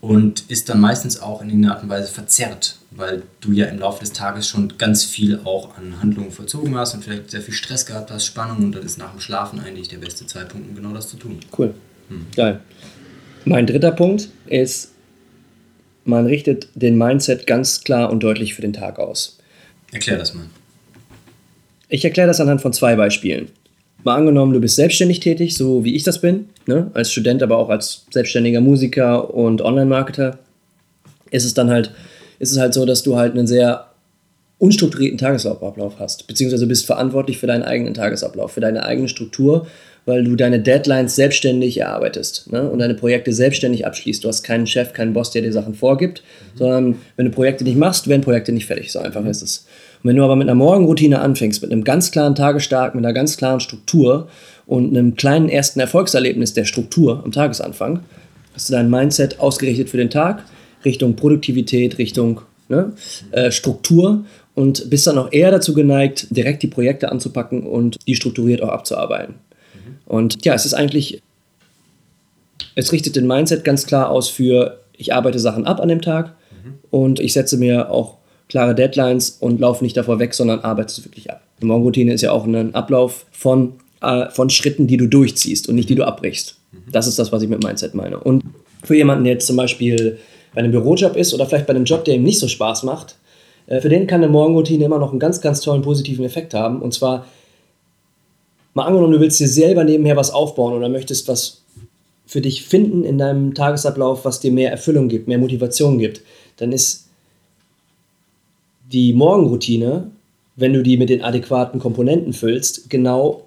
und 0.00 0.44
ist 0.48 0.68
dann 0.68 0.80
meistens 0.80 1.20
auch 1.20 1.40
in 1.40 1.48
irgendeiner 1.48 1.74
Art 1.74 1.82
und 1.82 1.88
Weise 1.88 2.12
verzerrt 2.12 2.76
weil 2.96 3.22
du 3.40 3.52
ja 3.52 3.66
im 3.66 3.78
Laufe 3.78 4.00
des 4.00 4.12
Tages 4.12 4.48
schon 4.48 4.74
ganz 4.78 5.04
viel 5.04 5.40
auch 5.44 5.76
an 5.76 6.00
Handlungen 6.00 6.30
vollzogen 6.30 6.76
hast 6.76 6.94
und 6.94 7.04
vielleicht 7.04 7.30
sehr 7.30 7.40
viel 7.40 7.54
Stress 7.54 7.86
gehabt 7.86 8.10
hast, 8.10 8.24
Spannung 8.24 8.58
und 8.58 8.74
dann 8.74 8.84
ist 8.84 8.98
nach 8.98 9.10
dem 9.10 9.20
Schlafen 9.20 9.60
eigentlich 9.60 9.88
der 9.88 9.98
beste 9.98 10.26
Zeitpunkt, 10.26 10.68
um 10.68 10.74
genau 10.74 10.92
das 10.92 11.08
zu 11.08 11.16
tun. 11.16 11.38
Cool. 11.56 11.74
Hm. 12.08 12.26
Geil. 12.36 12.60
Mein 13.44 13.66
dritter 13.66 13.90
Punkt 13.90 14.28
ist, 14.46 14.92
man 16.04 16.26
richtet 16.26 16.68
den 16.74 16.96
Mindset 16.96 17.46
ganz 17.46 17.82
klar 17.82 18.10
und 18.10 18.22
deutlich 18.22 18.54
für 18.54 18.62
den 18.62 18.72
Tag 18.72 18.98
aus. 18.98 19.38
Erklär 19.92 20.18
das 20.18 20.34
mal. 20.34 20.46
Ich 21.88 22.04
erkläre 22.04 22.28
das 22.28 22.40
anhand 22.40 22.60
von 22.60 22.72
zwei 22.72 22.96
Beispielen. 22.96 23.48
Mal 24.02 24.16
angenommen, 24.16 24.52
du 24.52 24.60
bist 24.60 24.76
selbstständig 24.76 25.20
tätig, 25.20 25.56
so 25.56 25.84
wie 25.84 25.94
ich 25.94 26.02
das 26.02 26.20
bin, 26.20 26.48
ne? 26.66 26.90
als 26.94 27.10
Student, 27.10 27.42
aber 27.42 27.56
auch 27.56 27.70
als 27.70 28.04
selbstständiger 28.10 28.60
Musiker 28.60 29.32
und 29.32 29.62
Online-Marketer, 29.62 30.38
ist 31.30 31.44
es 31.44 31.54
dann 31.54 31.70
halt 31.70 31.92
ist 32.38 32.52
es 32.52 32.58
halt 32.58 32.74
so, 32.74 32.84
dass 32.84 33.02
du 33.02 33.16
halt 33.16 33.32
einen 33.32 33.46
sehr 33.46 33.86
unstrukturierten 34.58 35.18
Tagesablauf 35.18 35.94
hast, 35.98 36.26
beziehungsweise 36.26 36.66
bist 36.66 36.86
verantwortlich 36.86 37.38
für 37.38 37.46
deinen 37.46 37.62
eigenen 37.62 37.94
Tagesablauf, 37.94 38.52
für 38.52 38.60
deine 38.60 38.84
eigene 38.84 39.08
Struktur, 39.08 39.66
weil 40.06 40.24
du 40.24 40.36
deine 40.36 40.60
Deadlines 40.60 41.16
selbstständig 41.16 41.78
erarbeitest 41.78 42.52
ne? 42.52 42.68
und 42.68 42.78
deine 42.78 42.94
Projekte 42.94 43.32
selbstständig 43.32 43.86
abschließt. 43.86 44.22
Du 44.22 44.28
hast 44.28 44.42
keinen 44.42 44.66
Chef, 44.66 44.92
keinen 44.92 45.12
Boss, 45.12 45.30
der 45.30 45.42
dir 45.42 45.52
Sachen 45.52 45.74
vorgibt, 45.74 46.22
mhm. 46.22 46.58
sondern 46.58 46.96
wenn 47.16 47.26
du 47.26 47.30
Projekte 47.30 47.64
nicht 47.64 47.78
machst, 47.78 48.08
werden 48.08 48.22
Projekte 48.22 48.52
nicht 48.52 48.66
fertig. 48.66 48.92
So 48.92 48.98
einfach 48.98 49.22
mhm. 49.22 49.28
ist 49.28 49.42
es. 49.42 49.66
Und 50.02 50.10
wenn 50.10 50.16
du 50.16 50.24
aber 50.24 50.36
mit 50.36 50.48
einer 50.48 50.54
Morgenroutine 50.54 51.20
anfängst, 51.20 51.62
mit 51.62 51.72
einem 51.72 51.84
ganz 51.84 52.10
klaren 52.10 52.34
Tagesstark, 52.34 52.94
mit 52.94 53.04
einer 53.04 53.14
ganz 53.14 53.36
klaren 53.36 53.60
Struktur 53.60 54.28
und 54.66 54.90
einem 54.90 55.16
kleinen 55.16 55.48
ersten 55.48 55.80
Erfolgserlebnis 55.80 56.52
der 56.52 56.64
Struktur 56.64 57.22
am 57.24 57.32
Tagesanfang, 57.32 58.00
hast 58.54 58.68
du 58.68 58.74
dein 58.74 58.90
Mindset 58.90 59.40
ausgerichtet 59.40 59.88
für 59.88 59.96
den 59.96 60.10
Tag 60.10 60.44
Richtung 60.84 61.16
Produktivität, 61.16 61.96
Richtung 61.96 62.42
ne, 62.68 62.92
äh, 63.32 63.50
Struktur 63.50 64.24
und 64.54 64.88
bist 64.90 65.06
dann 65.06 65.18
auch 65.18 65.32
eher 65.32 65.50
dazu 65.50 65.74
geneigt, 65.74 66.28
direkt 66.30 66.62
die 66.62 66.68
Projekte 66.68 67.10
anzupacken 67.10 67.64
und 67.64 67.98
die 68.06 68.14
strukturiert 68.14 68.62
auch 68.62 68.68
abzuarbeiten. 68.68 69.34
Und 70.06 70.44
ja, 70.44 70.54
es 70.54 70.66
ist 70.66 70.74
eigentlich, 70.74 71.22
es 72.74 72.92
richtet 72.92 73.16
den 73.16 73.26
Mindset 73.26 73.64
ganz 73.64 73.86
klar 73.86 74.10
aus 74.10 74.28
für, 74.28 74.80
ich 74.96 75.14
arbeite 75.14 75.38
Sachen 75.38 75.66
ab 75.66 75.80
an 75.80 75.88
dem 75.88 76.02
Tag 76.02 76.34
mhm. 76.50 76.74
und 76.90 77.20
ich 77.20 77.32
setze 77.32 77.56
mir 77.56 77.90
auch 77.90 78.18
klare 78.48 78.74
Deadlines 78.74 79.38
und 79.40 79.60
laufe 79.60 79.82
nicht 79.82 79.96
davor 79.96 80.18
weg, 80.18 80.34
sondern 80.34 80.60
arbeite 80.60 80.92
es 80.92 81.04
wirklich 81.04 81.30
ab. 81.30 81.40
Die 81.60 81.66
Morgenroutine 81.66 82.12
ist 82.12 82.20
ja 82.20 82.32
auch 82.32 82.44
ein 82.44 82.74
Ablauf 82.74 83.26
von, 83.32 83.74
äh, 84.02 84.28
von 84.30 84.50
Schritten, 84.50 84.86
die 84.86 84.96
du 84.96 85.06
durchziehst 85.06 85.68
und 85.68 85.76
nicht 85.76 85.88
die 85.88 85.94
du 85.94 86.04
abbrichst. 86.04 86.56
Mhm. 86.72 86.92
Das 86.92 87.06
ist 87.06 87.18
das, 87.18 87.32
was 87.32 87.42
ich 87.42 87.48
mit 87.48 87.62
Mindset 87.62 87.94
meine. 87.94 88.18
Und 88.18 88.44
für 88.82 88.94
jemanden, 88.94 89.24
der 89.24 89.34
jetzt 89.34 89.46
zum 89.46 89.56
Beispiel 89.56 90.18
bei 90.54 90.60
einem 90.60 90.72
Bürojob 90.72 91.16
ist 91.16 91.34
oder 91.34 91.46
vielleicht 91.46 91.66
bei 91.66 91.74
einem 91.74 91.84
Job, 91.84 92.04
der 92.04 92.14
ihm 92.14 92.22
nicht 92.22 92.38
so 92.38 92.48
Spaß 92.48 92.82
macht, 92.84 93.16
äh, 93.66 93.80
für 93.80 93.88
den 93.88 94.06
kann 94.06 94.22
eine 94.22 94.30
Morgenroutine 94.30 94.84
immer 94.84 94.98
noch 94.98 95.10
einen 95.10 95.20
ganz, 95.20 95.40
ganz 95.40 95.60
tollen 95.60 95.82
positiven 95.82 96.24
Effekt 96.24 96.54
haben. 96.54 96.80
Und 96.80 96.94
zwar, 96.94 97.26
mal 98.74 98.84
angenommen, 98.84 99.12
du 99.12 99.20
willst 99.20 99.40
dir 99.40 99.48
selber 99.48 99.84
nebenher 99.84 100.16
was 100.16 100.30
aufbauen 100.30 100.74
oder 100.74 100.88
möchtest 100.88 101.28
was 101.28 101.62
für 102.26 102.40
dich 102.40 102.64
finden 102.64 103.04
in 103.04 103.18
deinem 103.18 103.54
Tagesablauf, 103.54 104.24
was 104.24 104.40
dir 104.40 104.50
mehr 104.50 104.70
Erfüllung 104.70 105.08
gibt, 105.08 105.28
mehr 105.28 105.38
Motivation 105.38 105.98
gibt, 105.98 106.22
dann 106.56 106.72
ist 106.72 107.08
die 108.90 109.12
Morgenroutine, 109.12 110.10
wenn 110.56 110.72
du 110.72 110.82
die 110.82 110.96
mit 110.96 111.10
den 111.10 111.22
adäquaten 111.22 111.80
Komponenten 111.80 112.32
füllst, 112.32 112.90
genau 112.90 113.46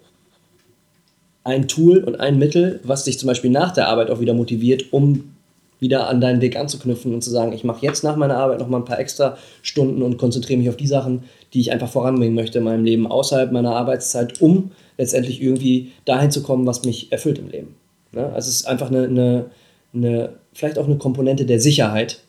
ein 1.44 1.68
Tool 1.68 2.04
und 2.04 2.20
ein 2.20 2.38
Mittel, 2.38 2.80
was 2.82 3.04
dich 3.04 3.18
zum 3.18 3.26
Beispiel 3.26 3.50
nach 3.50 3.72
der 3.72 3.88
Arbeit 3.88 4.10
auch 4.10 4.20
wieder 4.20 4.34
motiviert, 4.34 4.92
um 4.92 5.34
wieder 5.80 6.08
an 6.08 6.20
deinen 6.20 6.40
Weg 6.40 6.56
anzuknüpfen 6.56 7.14
und 7.14 7.22
zu 7.22 7.30
sagen, 7.30 7.52
ich 7.52 7.64
mache 7.64 7.84
jetzt 7.84 8.04
nach 8.04 8.16
meiner 8.16 8.36
Arbeit 8.36 8.58
noch 8.58 8.68
mal 8.68 8.78
ein 8.78 8.84
paar 8.84 8.98
extra 8.98 9.36
Stunden 9.62 10.02
und 10.02 10.18
konzentriere 10.18 10.58
mich 10.58 10.68
auf 10.68 10.76
die 10.76 10.86
Sachen, 10.86 11.24
die 11.54 11.60
ich 11.60 11.72
einfach 11.72 11.88
voranbringen 11.88 12.34
möchte 12.34 12.58
in 12.58 12.64
meinem 12.64 12.84
Leben 12.84 13.06
außerhalb 13.06 13.52
meiner 13.52 13.74
Arbeitszeit, 13.74 14.40
um 14.40 14.72
letztendlich 14.96 15.40
irgendwie 15.40 15.92
dahin 16.04 16.30
zu 16.30 16.42
kommen, 16.42 16.66
was 16.66 16.84
mich 16.84 17.12
erfüllt 17.12 17.38
im 17.38 17.48
Leben. 17.48 17.74
Ja, 18.12 18.26
also 18.30 18.48
es 18.48 18.60
ist 18.60 18.66
einfach 18.66 18.90
eine, 18.90 19.04
eine, 19.04 19.46
eine, 19.94 20.30
vielleicht 20.52 20.78
auch 20.78 20.86
eine 20.86 20.98
Komponente 20.98 21.46
der 21.46 21.60
Sicherheit 21.60 22.20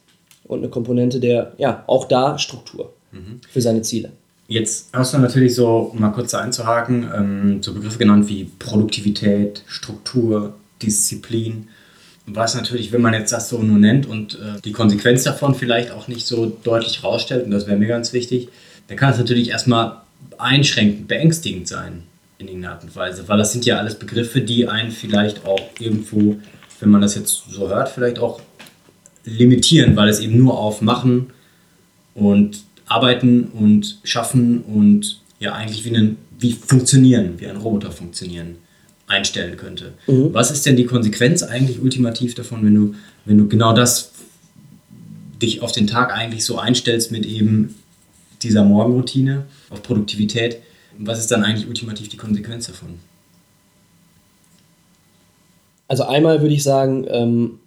und 0.46 0.60
eine 0.60 0.70
Komponente 0.70 1.20
der, 1.20 1.54
ja, 1.58 1.84
auch 1.88 2.06
da 2.06 2.38
Struktur 2.38 2.94
mhm. 3.12 3.42
für 3.50 3.62
seine 3.62 3.82
Ziele. 3.82 4.12
Jetzt 4.48 4.90
hast 4.94 5.14
du 5.14 5.20
natürlich 5.20 5.54
so, 5.54 5.92
um 5.94 6.00
mal 6.00 6.10
kurz 6.10 6.34
einzuhaken, 6.34 7.08
ähm, 7.16 7.64
so 7.64 7.74
Begriffe 7.74 8.00
genannt 8.00 8.28
wie 8.30 8.46
Produktivität, 8.58 9.64
Struktur, 9.68 10.56
Disziplin. 10.82 11.68
Was 12.26 12.56
natürlich, 12.56 12.92
wenn 12.92 13.02
man 13.02 13.14
jetzt 13.14 13.32
das 13.32 13.50
so 13.50 13.60
nur 13.60 13.80
nennt 13.80 14.06
und 14.06 14.36
äh, 14.36 14.62
die 14.64 14.72
Konsequenz 14.72 15.24
davon 15.24 15.56
vielleicht 15.56 15.92
auch 15.92 16.08
nicht 16.08 16.28
so 16.28 16.46
deutlich 16.64 17.04
rausstellt, 17.04 17.46
und 17.46 17.52
das 17.52 17.66
wäre 17.66 17.78
mir 17.78 17.88
ganz 17.88 18.14
wichtig, 18.14 18.50
dann 18.88 18.98
kann 18.98 19.12
es 19.12 19.18
natürlich 19.18 19.50
erstmal 19.50 20.02
einschränkend, 20.38 21.08
beängstigend 21.08 21.68
sein 21.68 22.04
in 22.38 22.48
irgendeiner 22.48 22.76
Art 22.76 22.84
und 22.84 22.96
Weise, 22.96 23.28
weil 23.28 23.38
das 23.38 23.52
sind 23.52 23.66
ja 23.66 23.78
alles 23.78 23.96
Begriffe, 23.96 24.42
die 24.42 24.68
einen 24.68 24.92
vielleicht 24.92 25.46
auch 25.46 25.60
irgendwo, 25.80 26.38
wenn 26.80 26.90
man 26.90 27.02
das 27.02 27.16
jetzt 27.16 27.44
so 27.50 27.68
hört, 27.70 27.90
vielleicht 27.90 28.20
auch 28.20 28.42
limitieren, 29.26 29.96
weil 29.96 30.10
es 30.10 30.20
eben 30.20 30.38
nur 30.38 30.58
auf 30.58 30.82
Machen 30.82 31.32
und 32.16 32.64
arbeiten 32.88 33.46
und 33.54 34.00
schaffen 34.04 34.62
und 34.62 35.20
ja 35.40 35.54
eigentlich 35.54 35.86
wie, 35.86 35.96
einen, 35.96 36.18
wie 36.40 36.54
funktionieren, 36.54 37.34
wie 37.38 37.48
ein 37.48 37.58
Roboter 37.58 37.92
funktionieren, 37.92 38.56
einstellen 39.10 39.58
könnte. 39.58 39.94
Mhm. 40.08 40.34
Was 40.34 40.52
ist 40.52 40.66
denn 40.66 40.76
die 40.76 40.86
Konsequenz 40.86 41.44
eigentlich 41.44 41.82
ultimativ 41.82 42.36
davon, 42.36 42.64
wenn 42.66 42.76
du, 42.76 42.96
wenn 43.26 43.38
du 43.38 43.48
genau 43.48 43.74
das 43.74 44.12
dich 45.42 45.62
auf 45.62 45.72
den 45.72 45.88
Tag 45.88 46.14
eigentlich 46.14 46.46
so 46.46 46.58
einstellst 46.58 47.12
mit 47.12 47.26
eben 47.26 47.76
dieser 48.42 48.64
Morgenroutine 48.64 49.46
auf 49.70 49.84
Produktivität? 49.84 50.60
Was 50.98 51.20
ist 51.20 51.32
dann 51.32 51.44
eigentlich 51.44 51.68
ultimativ 51.68 52.10
die 52.10 52.18
Konsequenz 52.18 52.68
davon? 52.68 53.00
Also 55.88 56.04
einmal 56.04 56.42
würde 56.42 56.54
ich 56.54 56.62
sagen, 56.62 57.06
ähm, 57.10 57.60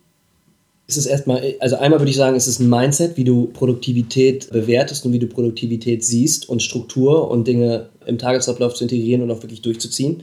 ist 0.92 1.06
es 1.06 1.06
erstmal, 1.06 1.54
also 1.60 1.76
einmal 1.76 2.00
würde 2.00 2.10
ich 2.10 2.16
sagen, 2.16 2.36
es 2.36 2.46
ist 2.46 2.60
ein 2.60 2.68
Mindset, 2.68 3.16
wie 3.16 3.24
du 3.24 3.46
Produktivität 3.46 4.50
bewertest 4.50 5.06
und 5.06 5.12
wie 5.12 5.18
du 5.18 5.26
Produktivität 5.26 6.04
siehst 6.04 6.48
und 6.48 6.62
Struktur 6.62 7.30
und 7.30 7.46
Dinge 7.46 7.88
im 8.06 8.18
Tagesablauf 8.18 8.74
zu 8.74 8.84
integrieren 8.84 9.22
und 9.22 9.30
auch 9.30 9.42
wirklich 9.42 9.62
durchzuziehen. 9.62 10.18
Mhm. 10.18 10.22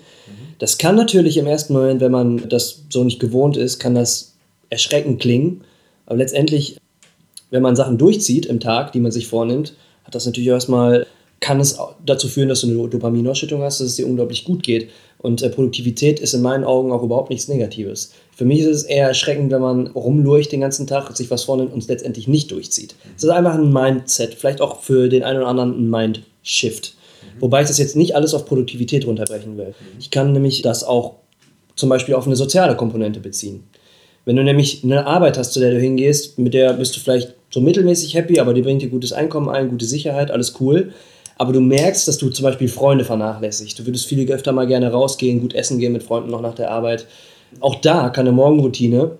Das 0.60 0.78
kann 0.78 0.96
natürlich 0.96 1.38
im 1.38 1.48
ersten 1.48 1.74
Moment, 1.74 2.02
wenn 2.02 2.12
man 2.12 2.48
das 2.50 2.84
so 2.90 3.04
nicht 3.04 3.20
gewohnt 3.20 3.58
ist, 3.58 3.80
kann 3.80 3.96
das 3.96 4.36
erschreckend 4.70 5.20
klingen. 5.20 5.62
Aber 6.06 6.18
letztendlich, 6.18 6.78
wenn 7.50 7.64
man 7.64 7.76
Sachen 7.76 7.98
durchzieht 7.98 8.46
im 8.46 8.60
Tag, 8.60 8.92
die 8.92 9.00
man 9.00 9.12
sich 9.12 9.28
vornimmt, 9.28 9.74
hat 10.04 10.14
das 10.14 10.26
natürlich 10.26 10.50
erstmal, 10.50 11.08
kann 11.40 11.60
es 11.60 11.78
dazu 12.06 12.28
führen, 12.28 12.50
dass 12.50 12.62
du 12.62 12.68
eine 12.68 12.90
Dopaminausschüttung 12.90 13.62
hast, 13.62 13.80
dass 13.80 13.88
es 13.88 13.96
dir 13.96 14.06
unglaublich 14.06 14.44
gut 14.44 14.62
geht. 14.62 14.90
Und 15.22 15.42
äh, 15.42 15.50
Produktivität 15.50 16.20
ist 16.20 16.34
in 16.34 16.42
meinen 16.42 16.64
Augen 16.64 16.92
auch 16.92 17.04
überhaupt 17.04 17.30
nichts 17.30 17.50
Negatives. 17.50 18.14
Für 18.36 18.46
mich 18.46 18.62
ist 18.62 18.68
es 18.68 18.84
eher 18.84 19.08
erschreckend, 19.08 19.52
wenn 19.52 19.62
man 19.62 19.88
rumlurcht 19.88 20.52
den 20.52 20.62
ganzen 20.62 20.88
Tag, 20.88 21.16
sich 21.16 21.30
was 21.30 21.44
vornimmt 21.44 21.74
und 21.74 21.80
es 21.80 21.90
letztendlich 21.90 22.28
nicht 22.30 22.52
durchzieht. 22.52 22.96
Es 23.18 23.24
ist 23.24 23.30
einfach 23.30 23.56
ein 23.56 23.72
Mindset, 23.72 24.34
vielleicht 24.36 24.62
auch 24.62 24.82
für 24.82 25.10
den 25.10 25.24
einen 25.24 25.40
oder 25.40 25.48
anderen 25.48 25.72
ein 25.74 25.90
Mindshift. 25.90 26.96
Mhm. 26.96 27.42
Wobei 27.42 27.62
ich 27.62 27.68
das 27.68 27.78
jetzt 27.78 27.98
nicht 27.98 28.16
alles 28.16 28.34
auf 28.34 28.46
Produktivität 28.46 29.06
runterbrechen 29.06 29.58
will. 29.58 29.68
Mhm. 29.68 30.00
Ich 30.00 30.10
kann 30.10 30.32
nämlich 30.32 30.62
das 30.62 30.86
auch 30.86 31.16
zum 31.76 31.90
Beispiel 31.90 32.16
auf 32.16 32.26
eine 32.26 32.38
soziale 32.38 32.78
Komponente 32.78 33.20
beziehen. 33.20 33.64
Wenn 34.24 34.38
du 34.38 34.44
nämlich 34.44 34.84
eine 34.84 35.06
Arbeit 35.06 35.38
hast, 35.38 35.52
zu 35.52 35.60
der 35.60 35.72
du 35.72 35.80
hingehst, 35.80 36.40
mit 36.40 36.54
der 36.54 36.74
bist 36.74 36.96
du 36.96 37.02
vielleicht 37.02 37.34
so 37.50 37.60
mittelmäßig 37.60 38.14
happy, 38.14 38.40
aber 38.40 38.54
die 38.54 38.62
bringt 38.62 38.82
dir 38.82 38.90
gutes 38.90 39.12
Einkommen 39.12 39.50
ein, 39.50 39.70
gute 39.70 39.86
Sicherheit, 39.86 40.32
alles 40.32 40.56
cool 40.62 40.94
aber 41.40 41.54
du 41.54 41.62
merkst, 41.62 42.06
dass 42.08 42.18
du 42.18 42.30
zum 42.30 42.44
Beispiel 42.44 42.68
Freunde 42.68 43.06
vernachlässigst. 43.06 43.80
Du 43.80 43.86
würdest 43.86 44.06
viel 44.06 44.30
öfter 44.30 44.52
mal 44.52 44.68
gerne 44.68 44.92
rausgehen, 44.92 45.40
gut 45.40 45.56
essen 45.56 45.80
gehen 45.80 45.94
mit 45.94 46.04
Freunden 46.04 46.30
noch 46.30 46.42
nach 46.42 46.54
der 46.54 46.70
Arbeit. 46.70 47.08
Auch 47.62 47.76
da 47.76 48.10
kann 48.10 48.28
eine 48.28 48.36
Morgenroutine 48.36 49.12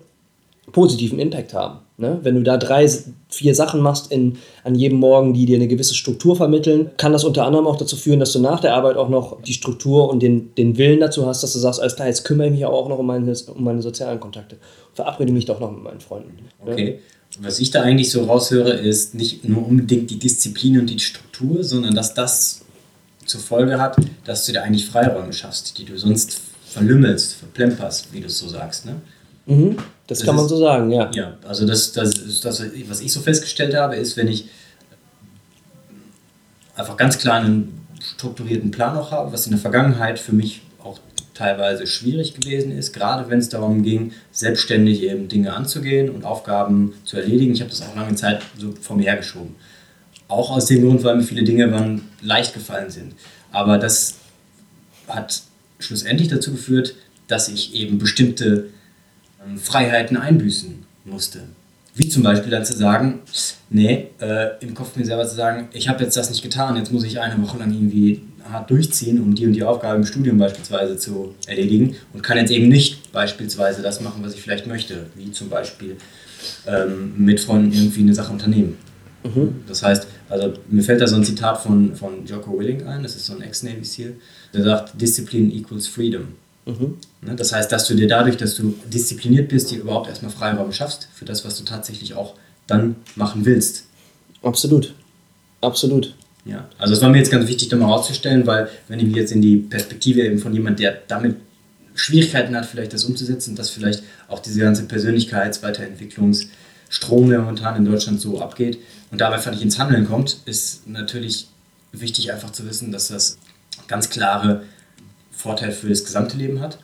positiven 0.70 1.18
Impact 1.18 1.54
haben. 1.54 1.78
Ne? 1.96 2.18
Wenn 2.22 2.34
du 2.34 2.42
da 2.42 2.58
drei, 2.58 2.86
vier 3.28 3.54
Sachen 3.54 3.80
machst 3.80 4.12
in, 4.12 4.36
an 4.64 4.74
jedem 4.74 4.98
Morgen, 4.98 5.32
die 5.32 5.46
dir 5.46 5.56
eine 5.56 5.66
gewisse 5.66 5.94
Struktur 5.94 6.36
vermitteln, 6.36 6.90
kann 6.98 7.12
das 7.12 7.24
unter 7.24 7.46
anderem 7.46 7.66
auch 7.66 7.76
dazu 7.76 7.96
führen, 7.96 8.20
dass 8.20 8.32
du 8.32 8.38
nach 8.38 8.60
der 8.60 8.74
Arbeit 8.74 8.98
auch 8.98 9.08
noch 9.08 9.40
die 9.42 9.54
Struktur 9.54 10.10
und 10.10 10.22
den, 10.22 10.54
den 10.56 10.76
Willen 10.76 11.00
dazu 11.00 11.24
hast, 11.24 11.42
dass 11.42 11.54
du 11.54 11.58
sagst, 11.58 11.80
alles 11.80 11.96
klar, 11.96 12.08
jetzt 12.08 12.24
kümmere 12.24 12.48
ich 12.48 12.52
mich 12.52 12.66
auch 12.66 12.88
noch 12.88 12.98
um 12.98 13.06
meine, 13.06 13.32
um 13.54 13.64
meine 13.64 13.80
sozialen 13.80 14.20
Kontakte. 14.20 14.58
Verabrede 14.92 15.32
mich 15.32 15.46
doch 15.46 15.58
noch 15.58 15.72
mit 15.72 15.82
meinen 15.82 16.00
Freunden. 16.00 16.36
Ne? 16.66 16.98
Was 17.38 17.60
ich 17.60 17.70
da 17.70 17.82
eigentlich 17.82 18.10
so 18.10 18.24
raushöre, 18.24 18.72
ist 18.72 19.14
nicht 19.14 19.48
nur 19.48 19.66
unbedingt 19.66 20.10
die 20.10 20.18
Disziplin 20.18 20.80
und 20.80 20.86
die 20.86 20.98
Struktur, 20.98 21.62
sondern 21.62 21.94
dass 21.94 22.12
das 22.12 22.62
zur 23.24 23.40
Folge 23.40 23.80
hat, 23.80 23.96
dass 24.24 24.44
du 24.44 24.52
dir 24.52 24.62
eigentlich 24.62 24.86
Freiräume 24.86 25.32
schaffst, 25.32 25.78
die 25.78 25.84
du 25.84 25.96
sonst 25.96 26.40
verlümmelst, 26.66 27.34
verplemperst, 27.34 28.12
wie 28.12 28.20
du 28.20 28.26
es 28.26 28.38
so 28.38 28.48
sagst. 28.48 28.86
Ne? 28.86 29.00
Mhm, 29.46 29.76
das, 30.06 30.18
das, 30.18 30.26
kann 30.26 30.36
man 30.36 30.48
so 30.48 30.56
sagen, 30.58 30.90
ja. 30.90 31.10
Ja, 31.14 31.36
also 31.46 31.66
das, 31.66 31.92
das, 31.92 32.40
das, 32.40 32.62
was 32.88 33.00
ich 33.00 33.12
so 33.12 33.20
festgestellt 33.20 33.74
habe, 33.74 33.96
ist, 33.96 34.16
wenn 34.16 34.28
ich 34.28 34.48
einfach 36.74 36.96
ganz 36.96 37.18
klar 37.18 37.40
einen 37.40 37.86
strukturierten 38.00 38.70
Plan 38.70 38.96
auch 38.96 39.10
habe, 39.10 39.32
was 39.32 39.46
in 39.46 39.52
der 39.52 39.60
Vergangenheit 39.60 40.18
für 40.18 40.32
mich 40.32 40.62
auch 40.82 40.98
teilweise 41.40 41.86
schwierig 41.86 42.34
gewesen 42.34 42.70
ist, 42.70 42.92
gerade 42.92 43.30
wenn 43.30 43.38
es 43.38 43.48
darum 43.48 43.82
ging, 43.82 44.12
selbstständig 44.30 45.02
eben 45.02 45.26
Dinge 45.28 45.54
anzugehen 45.54 46.10
und 46.10 46.26
Aufgaben 46.26 46.92
zu 47.06 47.16
erledigen. 47.16 47.54
Ich 47.54 47.60
habe 47.60 47.70
das 47.70 47.80
auch 47.80 47.96
lange 47.96 48.14
Zeit 48.14 48.42
so 48.58 48.74
vor 48.78 48.96
mir 48.96 49.04
hergeschoben. 49.04 49.54
Auch 50.28 50.50
aus 50.50 50.66
dem 50.66 50.82
Grund, 50.82 51.02
weil 51.02 51.16
mir 51.16 51.22
viele 51.22 51.42
Dinge 51.42 51.72
waren, 51.72 52.02
leicht 52.20 52.52
gefallen 52.52 52.90
sind. 52.90 53.14
Aber 53.52 53.78
das 53.78 54.16
hat 55.08 55.42
schlussendlich 55.78 56.28
dazu 56.28 56.52
geführt, 56.52 56.94
dass 57.26 57.48
ich 57.48 57.74
eben 57.74 57.96
bestimmte 57.96 58.66
ähm, 59.42 59.56
Freiheiten 59.56 60.18
einbüßen 60.18 60.84
musste. 61.06 61.44
Wie 61.94 62.08
zum 62.08 62.22
Beispiel 62.22 62.50
dann 62.50 62.64
zu 62.64 62.76
sagen, 62.76 63.20
nee, 63.68 64.08
äh, 64.20 64.50
im 64.60 64.74
Kopf 64.74 64.96
mir 64.96 65.04
selber 65.04 65.26
zu 65.26 65.34
sagen, 65.34 65.68
ich 65.72 65.88
habe 65.88 66.04
jetzt 66.04 66.16
das 66.16 66.30
nicht 66.30 66.42
getan, 66.42 66.76
jetzt 66.76 66.92
muss 66.92 67.04
ich 67.04 67.20
eine 67.20 67.42
Woche 67.42 67.58
lang 67.58 67.72
irgendwie 67.72 68.22
hart 68.50 68.70
durchziehen, 68.70 69.20
um 69.20 69.34
die 69.34 69.46
und 69.46 69.52
die 69.52 69.62
Aufgabe 69.62 69.96
im 69.96 70.06
Studium 70.06 70.38
beispielsweise 70.38 70.96
zu 70.96 71.34
erledigen 71.46 71.96
und 72.12 72.22
kann 72.22 72.38
jetzt 72.38 72.50
eben 72.50 72.68
nicht 72.68 73.12
beispielsweise 73.12 73.82
das 73.82 74.00
machen, 74.00 74.22
was 74.22 74.34
ich 74.34 74.42
vielleicht 74.42 74.66
möchte, 74.66 75.06
wie 75.16 75.30
zum 75.32 75.48
Beispiel 75.48 75.96
ähm, 76.66 77.12
mit 77.16 77.40
Freunden 77.40 77.72
irgendwie 77.72 78.00
eine 78.00 78.14
Sache 78.14 78.32
unternehmen. 78.32 78.76
Mhm. 79.24 79.56
Das 79.66 79.82
heißt, 79.82 80.06
also 80.28 80.54
mir 80.68 80.82
fällt 80.82 81.00
da 81.00 81.06
so 81.06 81.16
ein 81.16 81.24
Zitat 81.24 81.60
von, 81.60 81.94
von 81.94 82.24
Jocko 82.26 82.58
Willing 82.58 82.86
ein, 82.86 83.02
das 83.02 83.16
ist 83.16 83.26
so 83.26 83.34
ein 83.34 83.42
Ex-Navy 83.42 83.84
SEAL, 83.84 84.14
der 84.54 84.62
sagt, 84.62 85.00
Discipline 85.00 85.52
equals 85.52 85.86
freedom. 85.86 86.28
Mhm. 86.66 86.98
Ne, 87.22 87.36
das 87.36 87.52
heißt, 87.52 87.72
dass 87.72 87.86
du 87.86 87.94
dir 87.94 88.08
dadurch, 88.08 88.36
dass 88.36 88.54
du 88.54 88.74
diszipliniert 88.92 89.48
bist, 89.48 89.70
dir 89.70 89.80
überhaupt 89.80 90.08
erstmal 90.08 90.30
Freiraum 90.30 90.72
schaffst 90.72 91.08
für 91.14 91.24
das, 91.24 91.42
was 91.44 91.58
du 91.58 91.64
tatsächlich 91.64 92.14
auch 92.14 92.34
dann 92.66 92.96
machen 93.16 93.44
willst. 93.44 93.84
Absolut. 94.42 94.94
Absolut. 95.60 96.14
Ja, 96.44 96.68
also 96.78 96.94
es 96.94 97.02
war 97.02 97.10
mir 97.10 97.18
jetzt 97.18 97.30
ganz 97.30 97.46
wichtig, 97.48 97.68
da 97.68 97.76
mal 97.76 97.84
rauszustellen, 97.86 98.46
weil 98.46 98.68
wenn 98.88 98.98
ich 98.98 99.06
mich 99.06 99.16
jetzt 99.16 99.32
in 99.32 99.42
die 99.42 99.56
Perspektive 99.56 100.22
eben 100.22 100.38
von 100.38 100.54
jemand, 100.54 100.78
der 100.78 100.98
damit 101.06 101.36
Schwierigkeiten 101.94 102.56
hat, 102.56 102.64
vielleicht 102.64 102.94
das 102.94 103.04
umzusetzen, 103.04 103.56
dass 103.56 103.68
vielleicht 103.68 104.02
auch 104.28 104.38
diese 104.38 104.60
ganze 104.60 104.84
Persönlichkeitsweiterentwicklungsstrom, 104.84 107.28
der 107.28 107.40
momentan 107.40 107.76
in 107.76 107.84
Deutschland 107.84 108.22
so 108.22 108.40
abgeht 108.40 108.78
und 109.10 109.20
dabei 109.20 109.36
fand 109.38 109.56
ich 109.56 109.62
ins 109.62 109.78
Handeln 109.78 110.08
kommt, 110.08 110.38
ist 110.46 110.88
natürlich 110.88 111.48
wichtig 111.92 112.32
einfach 112.32 112.52
zu 112.52 112.66
wissen, 112.66 112.90
dass 112.90 113.08
das 113.08 113.36
ganz 113.86 114.08
klare 114.08 114.62
Vorteile 115.40 115.72
für 115.72 115.88
das 115.88 116.04
gesamte 116.04 116.36
Leben 116.36 116.60
hat 116.60 116.78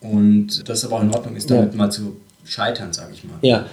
und 0.00 0.68
das 0.68 0.84
aber 0.84 0.96
auch 0.96 1.02
in 1.02 1.14
Ordnung 1.14 1.36
ist, 1.36 1.50
damit 1.50 1.72
ja. 1.72 1.78
mal 1.78 1.90
zu 1.90 2.16
scheitern, 2.44 2.92
sage 2.92 3.12
ich 3.14 3.24
mal. 3.24 3.38
Ja, 3.42 3.66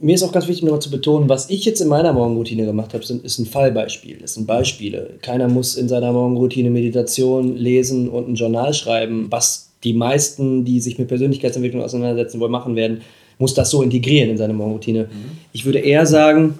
mir 0.00 0.14
ist 0.14 0.22
auch 0.22 0.32
ganz 0.32 0.46
wichtig, 0.48 0.64
nochmal 0.64 0.80
zu 0.80 0.90
betonen, 0.90 1.28
was 1.28 1.50
ich 1.50 1.64
jetzt 1.64 1.80
in 1.80 1.88
meiner 1.88 2.12
Morgenroutine 2.12 2.64
gemacht 2.64 2.94
habe, 2.94 3.04
sind, 3.04 3.24
ist 3.24 3.38
ein 3.38 3.46
Fallbeispiel. 3.46 4.18
Das 4.20 4.34
sind 4.34 4.46
Beispiele. 4.46 5.18
Keiner 5.20 5.48
muss 5.48 5.76
in 5.76 5.88
seiner 5.88 6.12
Morgenroutine 6.12 6.70
Meditation 6.70 7.56
lesen 7.56 8.08
und 8.08 8.28
ein 8.28 8.34
Journal 8.36 8.72
schreiben. 8.72 9.26
Was 9.30 9.70
die 9.84 9.92
meisten, 9.92 10.64
die 10.64 10.80
sich 10.80 10.98
mit 10.98 11.08
Persönlichkeitsentwicklung 11.08 11.82
auseinandersetzen 11.82 12.40
wollen, 12.40 12.52
machen 12.52 12.74
werden, 12.74 13.02
muss 13.38 13.52
das 13.52 13.70
so 13.70 13.82
integrieren 13.82 14.30
in 14.30 14.38
seine 14.38 14.54
Morgenroutine. 14.54 15.04
Mhm. 15.04 15.38
Ich 15.52 15.66
würde 15.66 15.80
eher 15.80 16.06
sagen, 16.06 16.58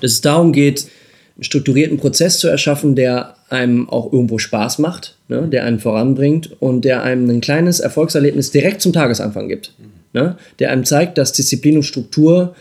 dass 0.00 0.12
es 0.12 0.20
darum 0.22 0.52
geht, 0.52 0.88
einen 1.36 1.44
strukturierten 1.44 1.98
Prozess 1.98 2.38
zu 2.38 2.48
erschaffen, 2.48 2.96
der 2.96 3.35
einem 3.48 3.88
auch 3.88 4.12
irgendwo 4.12 4.38
Spaß 4.38 4.78
macht, 4.78 5.16
ne, 5.28 5.48
der 5.48 5.64
einen 5.64 5.78
voranbringt 5.78 6.50
und 6.60 6.84
der 6.84 7.02
einem 7.02 7.28
ein 7.30 7.40
kleines 7.40 7.80
Erfolgserlebnis 7.80 8.50
direkt 8.50 8.80
zum 8.80 8.92
Tagesanfang 8.92 9.48
gibt. 9.48 9.72
Ne? 10.12 10.36
der 10.60 10.70
einem 10.70 10.84
zeigt, 10.84 11.18
dass 11.18 11.34
Disziplin 11.34 11.76
und 11.76 11.82
Struktur 11.82 12.54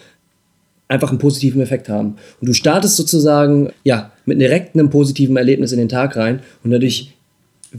einfach 0.89 1.09
einen 1.09 1.19
positiven 1.19 1.61
Effekt 1.61 1.87
haben. 1.87 2.17
Und 2.41 2.47
du 2.49 2.53
startest 2.53 2.97
sozusagen 2.97 3.71
ja, 3.85 4.11
mit 4.25 4.41
direkt 4.41 4.75
einem 4.75 4.89
positiven 4.89 5.37
Erlebnis 5.37 5.71
in 5.71 5.79
den 5.79 5.87
Tag 5.87 6.17
rein 6.17 6.41
und 6.65 6.71
dadurch 6.71 7.14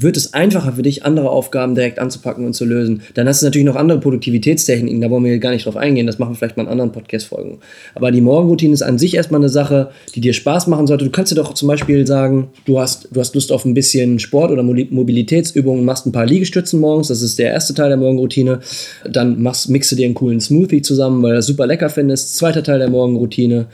wird 0.02 0.16
es 0.16 0.34
einfacher 0.34 0.72
für 0.72 0.82
dich, 0.82 1.04
andere 1.04 1.30
Aufgaben 1.30 1.74
direkt 1.74 1.98
anzupacken 1.98 2.44
und 2.44 2.54
zu 2.54 2.64
lösen. 2.64 3.02
Dann 3.14 3.28
hast 3.28 3.42
du 3.42 3.46
natürlich 3.46 3.66
noch 3.66 3.76
andere 3.76 4.00
Produktivitätstechniken, 4.00 5.00
da 5.00 5.10
wollen 5.10 5.24
wir 5.24 5.38
gar 5.38 5.50
nicht 5.50 5.66
drauf 5.66 5.76
eingehen, 5.76 6.06
das 6.06 6.18
machen 6.18 6.32
wir 6.32 6.36
vielleicht 6.36 6.56
mal 6.56 6.64
in 6.64 6.68
anderen 6.68 6.92
Podcast-Folgen. 6.92 7.58
Aber 7.94 8.10
die 8.10 8.20
Morgenroutine 8.20 8.74
ist 8.74 8.82
an 8.82 8.98
sich 8.98 9.14
erstmal 9.14 9.40
eine 9.40 9.48
Sache, 9.48 9.90
die 10.14 10.20
dir 10.20 10.32
Spaß 10.32 10.66
machen 10.66 10.86
sollte. 10.86 11.04
Du 11.04 11.10
kannst 11.10 11.32
dir 11.32 11.36
doch 11.36 11.54
zum 11.54 11.68
Beispiel 11.68 12.06
sagen, 12.06 12.48
du 12.64 12.78
hast, 12.78 13.08
du 13.12 13.20
hast 13.20 13.34
Lust 13.34 13.52
auf 13.52 13.64
ein 13.64 13.74
bisschen 13.74 14.18
Sport 14.18 14.50
oder 14.50 14.62
Mobilitätsübungen, 14.62 15.84
machst 15.84 16.06
ein 16.06 16.12
paar 16.12 16.26
Liegestützen 16.26 16.80
morgens, 16.80 17.08
das 17.08 17.22
ist 17.22 17.38
der 17.38 17.50
erste 17.50 17.74
Teil 17.74 17.88
der 17.88 17.98
Morgenroutine. 17.98 18.60
Dann 19.08 19.42
machst, 19.42 19.68
mixe 19.70 19.96
dir 19.96 20.06
einen 20.06 20.14
coolen 20.14 20.40
Smoothie 20.40 20.82
zusammen, 20.82 21.22
weil 21.22 21.30
du 21.30 21.36
das 21.36 21.46
super 21.46 21.66
lecker 21.66 21.88
findest. 21.88 22.36
Zweiter 22.36 22.62
Teil 22.62 22.78
der 22.78 22.90
Morgenroutine. 22.90 23.66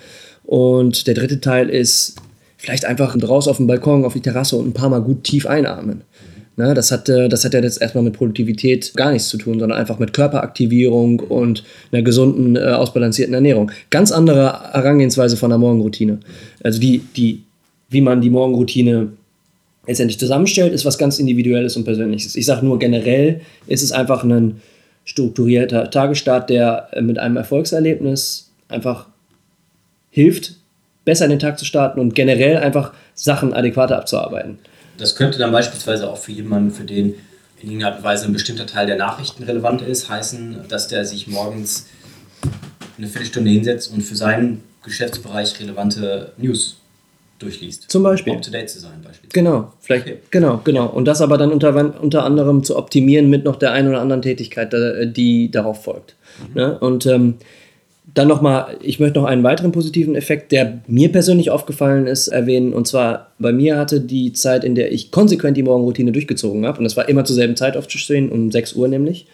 Und 0.45 1.07
der 1.07 1.15
dritte 1.15 1.41
Teil 1.41 1.69
ist 1.69 2.17
vielleicht 2.63 2.85
einfach 2.85 3.17
raus 3.21 3.49
auf 3.49 3.57
den 3.57 3.67
Balkon, 3.67 4.05
auf 4.05 4.13
die 4.13 4.21
Terrasse 4.21 4.57
und 4.57 4.69
ein 4.69 4.73
paar 4.73 4.89
Mal 4.89 5.03
gut 5.03 5.25
tief 5.25 5.47
einatmen. 5.47 6.03
Ne, 6.55 6.75
das, 6.75 6.93
hat, 6.93 7.09
äh, 7.09 7.29
das 7.29 7.45
hat 7.45 7.55
ja 7.55 7.61
jetzt 7.61 7.81
erstmal 7.81 8.05
mit 8.05 8.13
Produktivität 8.13 8.93
gar 8.95 9.11
nichts 9.11 9.29
zu 9.29 9.39
tun, 9.39 9.59
sondern 9.59 9.79
einfach 9.79 9.99
mit 9.99 10.13
Körperaktivierung 10.13 11.19
und 11.21 11.65
einer 11.91 12.03
gesunden, 12.03 12.57
äh, 12.57 12.61
ausbalancierten 12.61 13.35
Ernährung. 13.35 13.73
Ganz 13.91 14.13
andere 14.13 14.73
Herangehensweise 14.73 15.37
von 15.37 15.49
der 15.49 15.59
Morgenroutine. 15.59 16.21
Also 16.63 16.79
die, 16.79 16.99
die, 17.17 17.43
wie 17.89 18.03
man 18.03 18.21
die 18.21 18.31
Morgenroutine 18.31 19.09
letztendlich 19.87 20.21
zusammenstellt, 20.21 20.73
ist 20.73 20.85
was 20.85 20.99
ganz 20.99 21.19
Individuelles 21.19 21.77
und 21.77 21.85
Persönliches. 21.85 22.37
Ich 22.37 22.47
sage 22.47 22.65
nur 22.65 22.79
generell 22.79 23.41
ist 23.67 23.83
es 23.83 23.91
einfach 23.91 24.23
ein 24.23 24.61
strukturierter 25.05 25.91
Tagesstart, 25.91 26.49
der 26.51 26.89
äh, 26.93 27.01
mit 27.01 27.19
einem 27.19 27.39
Erfolgserlebnis 27.39 28.53
einfach 28.69 29.09
hilft, 30.11 30.62
besser 31.05 31.25
in 31.25 31.31
den 31.31 31.41
Tag 31.41 31.59
zu 31.59 31.65
starten 31.65 32.01
und 32.01 32.15
generell 32.15 32.59
einfach 32.59 32.93
Sachen 33.15 33.53
adäquater 33.53 33.99
abzuarbeiten. 33.99 34.59
Das 34.99 35.17
könnte 35.17 35.39
dann 35.39 35.53
beispielsweise 35.53 36.09
auch 36.09 36.19
für 36.19 36.33
jemanden, 36.33 36.71
für 36.71 36.85
den 36.85 37.15
in 37.61 37.69
irgendeiner 37.69 37.93
Art 37.93 37.99
und 37.99 38.05
Weise 38.05 38.27
ein 38.27 38.33
bestimmter 38.33 38.67
Teil 38.67 38.87
der 38.87 38.97
Nachrichten 38.97 39.45
relevant 39.45 39.83
ist, 39.83 40.09
heißen, 40.09 40.65
dass 40.69 40.89
der 40.89 41.05
sich 41.05 41.29
morgens 41.29 41.87
eine 42.99 43.07
Viertelstunde 43.07 43.51
hinsetzt 43.51 43.93
und 43.93 44.03
für 44.03 44.17
seinen 44.17 44.63
Geschäftsbereich 44.85 45.59
relevante 45.61 46.33
News 46.37 46.79
durchliest. 47.39 47.91
Zum 47.91 48.03
Beispiel. 48.03 48.35
Um 48.35 48.43
to 48.43 48.51
date 48.51 48.69
zu 48.69 48.81
sein, 48.81 49.01
beispielsweise. 49.03 49.33
Genau, 49.33 49.73
vielleicht, 49.81 50.07
okay. 50.07 50.19
genau, 50.31 50.61
genau. 50.65 50.87
Und 50.87 51.07
das 51.07 51.21
aber 51.21 51.39
dann 51.39 51.53
unter, 51.53 51.75
unter 52.01 52.25
anderem 52.25 52.65
zu 52.65 52.77
optimieren 52.77 53.31
mit 53.31 53.45
noch 53.45 53.57
der 53.57 53.73
einen 53.73 53.89
oder 53.89 54.01
anderen 54.01 54.23
Tätigkeit, 54.23 54.73
die 55.17 55.51
darauf 55.51 55.85
folgt. 55.85 56.17
Mhm. 56.49 56.55
Ne? 56.55 56.79
Und 56.79 57.07
ähm, 57.07 57.35
dann 58.15 58.29
nochmal, 58.29 58.77
ich 58.83 59.01
möchte 59.01 59.19
noch 59.19 59.27
einen 59.27 59.43
weiteren 59.43 59.73
positiven 59.73 60.15
Effekt, 60.15 60.53
der 60.53 60.81
mir 60.87 61.11
persönlich 61.11 61.51
aufgefallen 61.51 62.07
ist, 62.07 62.29
erwähnen. 62.29 62.75
Und 62.75 62.87
zwar, 62.87 63.29
bei 63.39 63.53
mir 63.53 63.79
hatte 63.79 64.01
die 64.01 64.35
Zeit, 64.35 64.65
in 64.65 64.75
der 64.75 64.93
ich 64.93 65.11
konsequent 65.11 65.57
die 65.57 65.63
Morgenroutine 65.63 66.13
durchgezogen 66.13 66.67
habe, 66.67 66.79
und 66.79 66.85
das 66.85 66.97
war 66.97 67.09
immer 67.09 67.25
zur 67.25 67.37
selben 67.37 67.57
Zeit 67.57 67.77
aufzustehen, 67.77 68.31
um 68.31 68.51
6 68.51 68.75
Uhr 68.75 68.89
nämlich. 68.89 69.27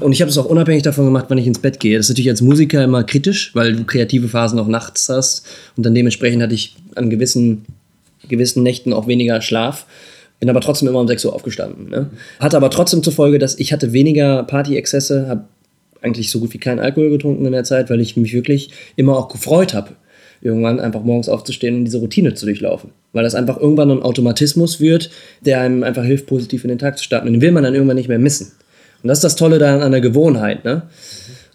Und 0.00 0.12
ich 0.12 0.20
habe 0.20 0.30
es 0.30 0.38
auch 0.38 0.46
unabhängig 0.46 0.82
davon 0.82 1.04
gemacht, 1.04 1.26
wann 1.28 1.38
ich 1.38 1.46
ins 1.46 1.60
Bett 1.60 1.78
gehe. 1.78 1.96
Das 1.96 2.06
ist 2.06 2.10
natürlich 2.10 2.30
als 2.30 2.42
Musiker 2.42 2.82
immer 2.82 3.04
kritisch, 3.04 3.54
weil 3.54 3.76
du 3.76 3.84
kreative 3.84 4.26
Phasen 4.26 4.58
auch 4.58 4.66
nachts 4.66 5.08
hast. 5.08 5.46
Und 5.76 5.86
dann 5.86 5.94
dementsprechend 5.94 6.42
hatte 6.42 6.54
ich 6.54 6.74
an 6.96 7.10
gewissen, 7.10 7.64
gewissen 8.28 8.64
Nächten 8.64 8.92
auch 8.92 9.06
weniger 9.06 9.40
Schlaf. 9.42 9.86
Bin 10.40 10.50
aber 10.50 10.60
trotzdem 10.60 10.88
immer 10.88 10.98
um 10.98 11.06
6 11.06 11.24
Uhr 11.26 11.32
aufgestanden. 11.32 11.88
Ne? 11.88 12.10
Hatte 12.40 12.56
aber 12.56 12.70
trotzdem 12.70 13.04
zur 13.04 13.12
Folge, 13.12 13.38
dass 13.38 13.56
ich 13.60 13.72
hatte 13.72 13.92
weniger 13.92 14.42
Party-Exzesse, 14.42 15.28
habe 15.28 15.44
eigentlich 16.04 16.30
so 16.30 16.40
gut 16.40 16.52
wie 16.54 16.58
keinen 16.58 16.78
Alkohol 16.78 17.10
getrunken 17.10 17.46
in 17.46 17.52
der 17.52 17.64
Zeit, 17.64 17.90
weil 17.90 18.00
ich 18.00 18.16
mich 18.16 18.32
wirklich 18.32 18.70
immer 18.96 19.16
auch 19.16 19.28
gefreut 19.28 19.74
habe, 19.74 19.90
irgendwann 20.42 20.78
einfach 20.78 21.02
morgens 21.02 21.28
aufzustehen 21.28 21.76
und 21.76 21.84
diese 21.84 21.98
Routine 21.98 22.34
zu 22.34 22.46
durchlaufen. 22.46 22.90
Weil 23.12 23.24
das 23.24 23.34
einfach 23.34 23.58
irgendwann 23.58 23.90
ein 23.90 24.02
Automatismus 24.02 24.80
wird, 24.80 25.10
der 25.40 25.60
einem 25.60 25.82
einfach 25.82 26.04
hilft, 26.04 26.26
positiv 26.26 26.64
in 26.64 26.68
den 26.68 26.78
Tag 26.78 26.98
zu 26.98 27.04
starten. 27.04 27.26
Und 27.26 27.32
den 27.34 27.42
will 27.42 27.52
man 27.52 27.64
dann 27.64 27.74
irgendwann 27.74 27.96
nicht 27.96 28.08
mehr 28.08 28.18
missen. 28.18 28.52
Und 29.02 29.08
das 29.08 29.18
ist 29.18 29.24
das 29.24 29.36
Tolle 29.36 29.58
daran 29.58 29.82
an 29.82 29.92
der 29.92 30.00
Gewohnheit. 30.00 30.64
Ne? 30.64 30.82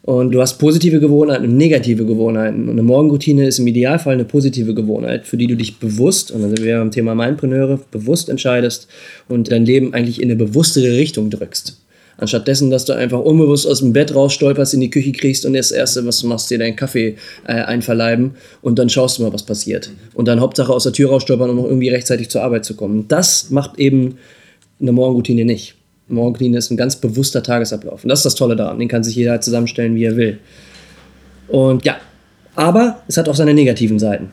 Und 0.02 0.32
du 0.32 0.42
hast 0.42 0.58
positive 0.58 1.00
Gewohnheiten 1.00 1.46
und 1.46 1.58
negative 1.58 2.06
Gewohnheiten. 2.06 2.64
Und 2.64 2.72
eine 2.72 2.84
Morgenroutine 2.84 3.46
ist 3.46 3.60
im 3.60 3.68
Idealfall 3.68 4.14
eine 4.14 4.26
positive 4.26 4.74
Gewohnheit, 4.74 5.28
für 5.28 5.38
die 5.38 5.48
du 5.48 5.56
dich 5.56 5.78
bewusst, 5.78 6.32
und 6.32 6.42
dann 6.42 6.50
sind 6.50 6.64
wir 6.64 6.80
beim 6.80 6.92
Thema 6.92 7.14
Mindpreneure, 7.14 7.80
bewusst 7.92 8.30
entscheidest 8.30 8.88
und 9.28 9.52
dein 9.52 9.66
Leben 9.66 9.94
eigentlich 9.94 10.22
in 10.22 10.30
eine 10.30 10.36
bewusstere 10.36 10.98
Richtung 10.98 11.30
drückst. 11.30 11.78
Anstatt 12.20 12.48
dessen, 12.48 12.70
dass 12.70 12.86
du 12.86 12.94
einfach 12.94 13.20
unbewusst 13.20 13.68
aus 13.68 13.80
dem 13.80 13.94
Bett 13.94 14.14
rausstolperst, 14.14 14.74
in 14.74 14.82
die 14.82 14.90
Küche 14.90 15.12
kriegst 15.12 15.46
und 15.46 15.54
das 15.54 15.72
Erste, 15.72 16.06
was 16.06 16.20
du 16.20 16.28
machst, 16.28 16.52
dir 16.52 16.58
deinen 16.58 16.76
Kaffee 16.76 17.16
äh, 17.48 17.54
einverleiben 17.54 18.36
und 18.62 18.78
dann 18.78 18.90
schaust 18.90 19.18
du 19.18 19.24
mal, 19.24 19.34
was 19.34 19.44
passiert. 19.44 19.90
Und 20.14 20.28
dann 20.28 20.40
Hauptsache 20.40 20.74
aus 20.74 20.84
der 20.84 20.94
Tür 20.94 21.10
rausstolpern, 21.10 21.50
um 21.50 21.56
noch 21.56 21.66
irgendwie 21.66 21.90
rechtzeitig 21.90 22.30
zur 22.30 22.44
Arbeit 22.44 22.66
zu 22.66 22.76
kommen. 22.76 23.08
Das 23.08 23.50
macht 23.52 23.80
eben 23.80 24.18
eine 24.82 24.92
Morgenroutine 24.92 25.46
nicht. 25.46 25.76
Eine 26.08 26.16
Morgenroutine 26.16 26.58
ist 26.58 26.72
ein 26.72 26.78
ganz 26.78 26.96
bewusster 26.96 27.44
Tagesablauf. 27.44 28.04
Und 28.04 28.10
das 28.10 28.20
ist 28.20 28.26
das 28.26 28.36
Tolle 28.36 28.56
daran. 28.56 28.80
Den 28.80 28.88
kann 28.88 29.04
sich 29.04 29.16
jeder 29.16 29.40
zusammenstellen, 29.42 29.96
wie 29.96 30.04
er 30.04 30.18
will. 30.18 30.40
Und 31.48 31.86
ja, 31.86 31.98
aber 32.56 33.02
es 33.08 33.18
hat 33.18 33.30
auch 33.30 33.36
seine 33.36 33.54
negativen 33.54 34.00
Seiten. 34.00 34.30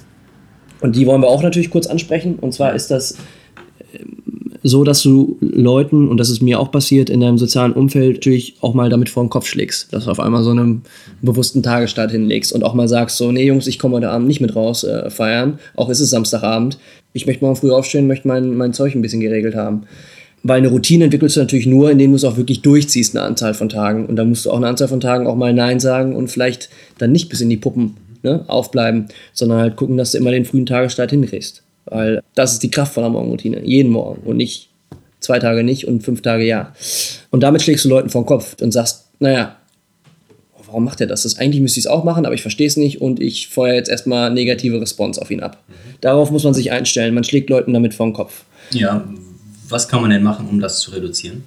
Und 0.81 0.97
die 0.97 1.07
wollen 1.07 1.23
wir 1.23 1.29
auch 1.29 1.43
natürlich 1.43 1.71
kurz 1.71 1.87
ansprechen. 1.87 2.39
Und 2.41 2.53
zwar 2.53 2.75
ist 2.75 2.91
das 2.91 3.17
so, 4.69 4.83
dass 4.83 5.03
du 5.03 5.37
Leuten, 5.41 6.09
und 6.09 6.19
das 6.19 6.29
ist 6.29 6.43
mir 6.43 6.59
auch 6.59 6.71
passiert, 6.71 7.09
in 7.09 7.21
deinem 7.21 7.39
sozialen 7.39 7.73
Umfeld 7.73 8.17
natürlich 8.17 8.57
auch 8.61 8.75
mal 8.75 8.91
damit 8.91 9.09
vor 9.09 9.23
den 9.23 9.31
Kopf 9.31 9.47
schlägst. 9.47 9.93
Dass 9.93 10.05
du 10.05 10.11
auf 10.11 10.21
einmal 10.21 10.43
so 10.43 10.51
einen 10.51 10.83
bewussten 11.23 11.63
Tagesstart 11.63 12.11
hinlegst 12.11 12.53
und 12.53 12.65
auch 12.65 12.75
mal 12.75 12.89
sagst, 12.89 13.17
so, 13.17 13.31
nee 13.31 13.47
Jungs, 13.47 13.67
ich 13.67 13.79
komme 13.79 13.97
heute 13.97 14.11
Abend 14.11 14.27
nicht 14.27 14.41
mit 14.41 14.57
raus 14.57 14.83
äh, 14.83 15.09
feiern, 15.09 15.59
auch 15.77 15.89
ist 15.89 16.01
es 16.01 16.11
Samstagabend. 16.11 16.79
Ich 17.13 17.27
möchte 17.27 17.45
morgen 17.45 17.57
früh 17.57 17.71
aufstehen, 17.71 18.07
möchte 18.07 18.29
mein, 18.29 18.57
mein 18.57 18.73
Zeug 18.73 18.95
ein 18.95 19.03
bisschen 19.03 19.21
geregelt 19.21 19.55
haben. 19.55 19.83
Weil 20.43 20.59
eine 20.59 20.69
Routine 20.69 21.05
entwickelst 21.05 21.37
du 21.37 21.41
natürlich 21.41 21.67
nur, 21.67 21.91
indem 21.91 22.11
du 22.11 22.17
es 22.17 22.25
auch 22.25 22.37
wirklich 22.37 22.63
durchziehst, 22.63 23.17
eine 23.17 23.25
Anzahl 23.25 23.55
von 23.55 23.69
Tagen. 23.69 24.07
Und 24.07 24.17
da 24.17 24.25
musst 24.25 24.47
du 24.47 24.51
auch 24.51 24.57
eine 24.57 24.69
Anzahl 24.69 24.89
von 24.89 25.01
Tagen 25.01 25.27
auch 25.27 25.37
mal 25.37 25.53
Nein 25.53 25.81
sagen 25.81 26.15
und 26.15 26.29
vielleicht 26.29 26.69
dann 26.99 27.13
nicht 27.13 27.29
bis 27.29 27.41
in 27.41 27.49
die 27.49 27.57
Puppen 27.57 27.97
ne, 28.23 28.45
aufbleiben, 28.49 29.07
sondern 29.33 29.61
halt 29.61 29.77
gucken, 29.77 29.97
dass 29.97 30.13
du 30.13 30.19
immer 30.19 30.31
den 30.31 30.45
frühen 30.45 30.67
Tagesstart 30.67 31.11
hinkriegst. 31.11 31.63
Weil 31.87 32.23
das 32.35 32.53
ist 32.53 32.63
die 32.63 32.71
Kraft 32.71 32.95
von 32.95 33.03
der 33.03 33.11
Morgenroutine. 33.11 33.63
Jeden 33.65 33.93
Morgen 33.93 34.23
und 34.23 34.37
nicht 34.37 34.71
zwei 35.21 35.39
Tage 35.39 35.65
nicht 35.65 35.87
und 35.87 36.03
fünf 36.03 36.23
Tage 36.23 36.45
ja. 36.45 36.75
Und 37.31 37.43
damit 37.43 37.63
schlägst 37.63 37.85
du 37.85 37.89
Leuten 37.89 38.11
vor 38.11 38.23
den 38.23 38.27
Kopf 38.27 38.57
und 38.61 38.73
sagst, 38.73 39.07
naja, 39.19 39.57
warum 40.67 40.85
macht 40.85 41.01
er 41.01 41.07
das? 41.07 41.23
das 41.23 41.39
eigentlich 41.39 41.63
müsste 41.63 41.81
ich 41.81 41.87
es 41.87 41.91
auch 41.91 42.05
machen, 42.05 42.27
aber 42.27 42.35
ich 42.35 42.43
verstehe 42.43 42.67
es 42.67 42.77
nicht 42.77 43.01
und 43.01 43.21
ich 43.21 43.49
feuere 43.49 43.77
jetzt 43.77 43.89
erstmal 43.89 44.33
negative 44.33 44.81
Response 44.81 45.21
auf 45.21 45.31
ihn 45.31 45.41
ab. 45.41 45.63
Mhm. 45.69 45.73
Darauf 46.01 46.31
muss 46.31 46.45
man 46.45 46.55
sich 46.55 46.73
einstellen. 46.73 47.15
Man 47.15 47.25
schlägt 47.25 47.51
Leuten 47.51 47.73
damit 47.73 47.95
vor 47.95 48.07
den 48.07 48.13
Kopf. 48.13 48.45
Ja, 48.73 49.07
was 49.69 49.89
kann 49.89 50.01
man 50.01 50.11
denn 50.11 50.23
machen, 50.23 50.49
um 50.49 50.61
das 50.61 50.81
zu 50.81 50.91
reduzieren? 50.91 51.45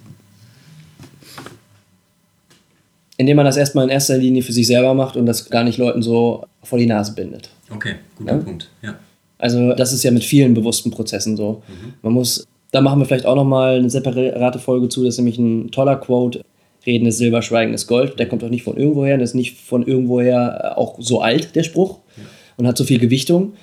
Indem 3.16 3.36
man 3.36 3.44
das 3.44 3.58
erstmal 3.58 3.84
in 3.84 3.90
erster 3.90 4.16
Linie 4.16 4.42
für 4.42 4.52
sich 4.52 4.66
selber 4.66 4.94
macht 4.94 5.16
und 5.16 5.26
das 5.26 5.50
gar 5.50 5.64
nicht 5.64 5.76
Leuten 5.76 6.02
so 6.02 6.46
vor 6.62 6.78
die 6.78 6.86
Nase 6.86 7.14
bindet. 7.14 7.50
Okay, 7.68 7.96
guter 8.16 8.32
ja? 8.32 8.38
Punkt. 8.38 8.70
Ja. 8.82 8.98
Also 9.40 9.72
das 9.72 9.92
ist 9.92 10.02
ja 10.02 10.10
mit 10.10 10.24
vielen 10.24 10.54
bewussten 10.54 10.90
Prozessen 10.90 11.36
so. 11.36 11.62
Mhm. 11.66 11.94
Man 12.02 12.12
muss, 12.12 12.46
da 12.72 12.80
machen 12.80 13.00
wir 13.00 13.06
vielleicht 13.06 13.26
auch 13.26 13.34
nochmal 13.34 13.78
eine 13.78 13.90
separate 13.90 14.58
Folge 14.58 14.88
zu, 14.88 15.02
das 15.02 15.14
ist 15.14 15.18
nämlich 15.18 15.38
ein 15.38 15.70
toller 15.70 15.96
Quote. 15.96 16.42
Reden 16.86 17.06
ist 17.06 17.18
Silber, 17.18 17.42
Schweigen 17.42 17.74
ist 17.74 17.86
Gold. 17.86 18.18
Der 18.18 18.28
kommt 18.28 18.44
auch 18.44 18.48
nicht 18.48 18.62
von 18.62 18.76
irgendwoher, 18.76 19.16
der 19.16 19.24
ist 19.24 19.34
nicht 19.34 19.58
von 19.58 19.86
irgendwoher 19.86 20.78
auch 20.78 20.96
so 20.98 21.20
alt, 21.20 21.54
der 21.54 21.62
Spruch, 21.62 21.98
ja. 22.16 22.22
und 22.56 22.66
hat 22.66 22.76
so 22.76 22.84
viel 22.84 22.98
Gewichtung. 22.98 23.54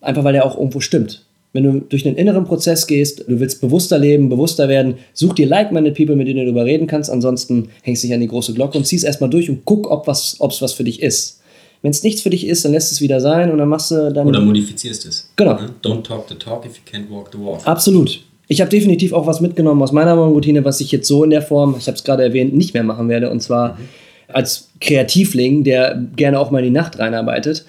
Einfach 0.00 0.24
weil 0.24 0.34
er 0.34 0.44
auch 0.44 0.56
irgendwo 0.56 0.80
stimmt. 0.80 1.24
Wenn 1.54 1.64
du 1.64 1.80
durch 1.80 2.06
einen 2.06 2.16
inneren 2.16 2.44
Prozess 2.44 2.86
gehst, 2.86 3.24
du 3.26 3.40
willst 3.40 3.60
bewusster 3.60 3.98
leben, 3.98 4.28
bewusster 4.28 4.68
werden, 4.68 4.96
such 5.14 5.34
dir 5.34 5.46
like-minded 5.46 5.96
People, 5.96 6.14
mit 6.14 6.28
denen 6.28 6.40
du 6.40 6.44
darüber 6.44 6.66
reden 6.66 6.86
kannst. 6.86 7.10
Ansonsten 7.10 7.70
hängst 7.82 8.02
du 8.02 8.08
dich 8.08 8.14
an 8.14 8.20
die 8.20 8.28
große 8.28 8.52
Glocke 8.52 8.76
und 8.76 8.86
ziehst 8.86 9.04
erstmal 9.04 9.30
durch 9.30 9.48
und 9.48 9.64
guck, 9.64 9.90
ob 9.90 10.06
es 10.08 10.36
was, 10.38 10.60
was 10.60 10.72
für 10.74 10.84
dich 10.84 11.02
ist. 11.02 11.37
Wenn 11.82 11.90
es 11.90 12.02
nichts 12.02 12.22
für 12.22 12.30
dich 12.30 12.46
ist, 12.46 12.64
dann 12.64 12.72
lässt 12.72 12.90
es 12.90 13.00
wieder 13.00 13.20
sein 13.20 13.52
und 13.52 13.58
dann 13.58 13.68
machst 13.68 13.90
du 13.90 14.12
dann. 14.12 14.26
Oder 14.26 14.40
modifizierst 14.40 15.06
es. 15.06 15.30
Genau. 15.36 15.54
Ne? 15.54 15.70
Don't 15.82 16.02
talk 16.02 16.28
the 16.28 16.34
talk 16.34 16.66
if 16.66 16.72
you 16.76 16.82
can't 16.90 17.08
walk 17.10 17.30
the 17.32 17.38
walk. 17.38 17.60
Absolut. 17.64 18.20
Ich 18.48 18.60
habe 18.60 18.70
definitiv 18.70 19.12
auch 19.12 19.26
was 19.26 19.40
mitgenommen 19.40 19.82
aus 19.82 19.92
meiner 19.92 20.16
Morgenroutine, 20.16 20.64
was 20.64 20.80
ich 20.80 20.90
jetzt 20.90 21.06
so 21.06 21.22
in 21.22 21.30
der 21.30 21.42
Form, 21.42 21.76
ich 21.78 21.86
habe 21.86 21.96
es 21.96 22.02
gerade 22.02 22.22
erwähnt, 22.22 22.54
nicht 22.54 22.74
mehr 22.74 22.82
machen 22.82 23.08
werde. 23.08 23.30
Und 23.30 23.40
zwar 23.40 23.74
mhm. 23.74 23.88
als 24.28 24.70
Kreativling, 24.80 25.64
der 25.64 26.02
gerne 26.16 26.40
auch 26.40 26.50
mal 26.50 26.60
in 26.60 26.64
die 26.64 26.70
Nacht 26.70 26.98
reinarbeitet, 26.98 27.64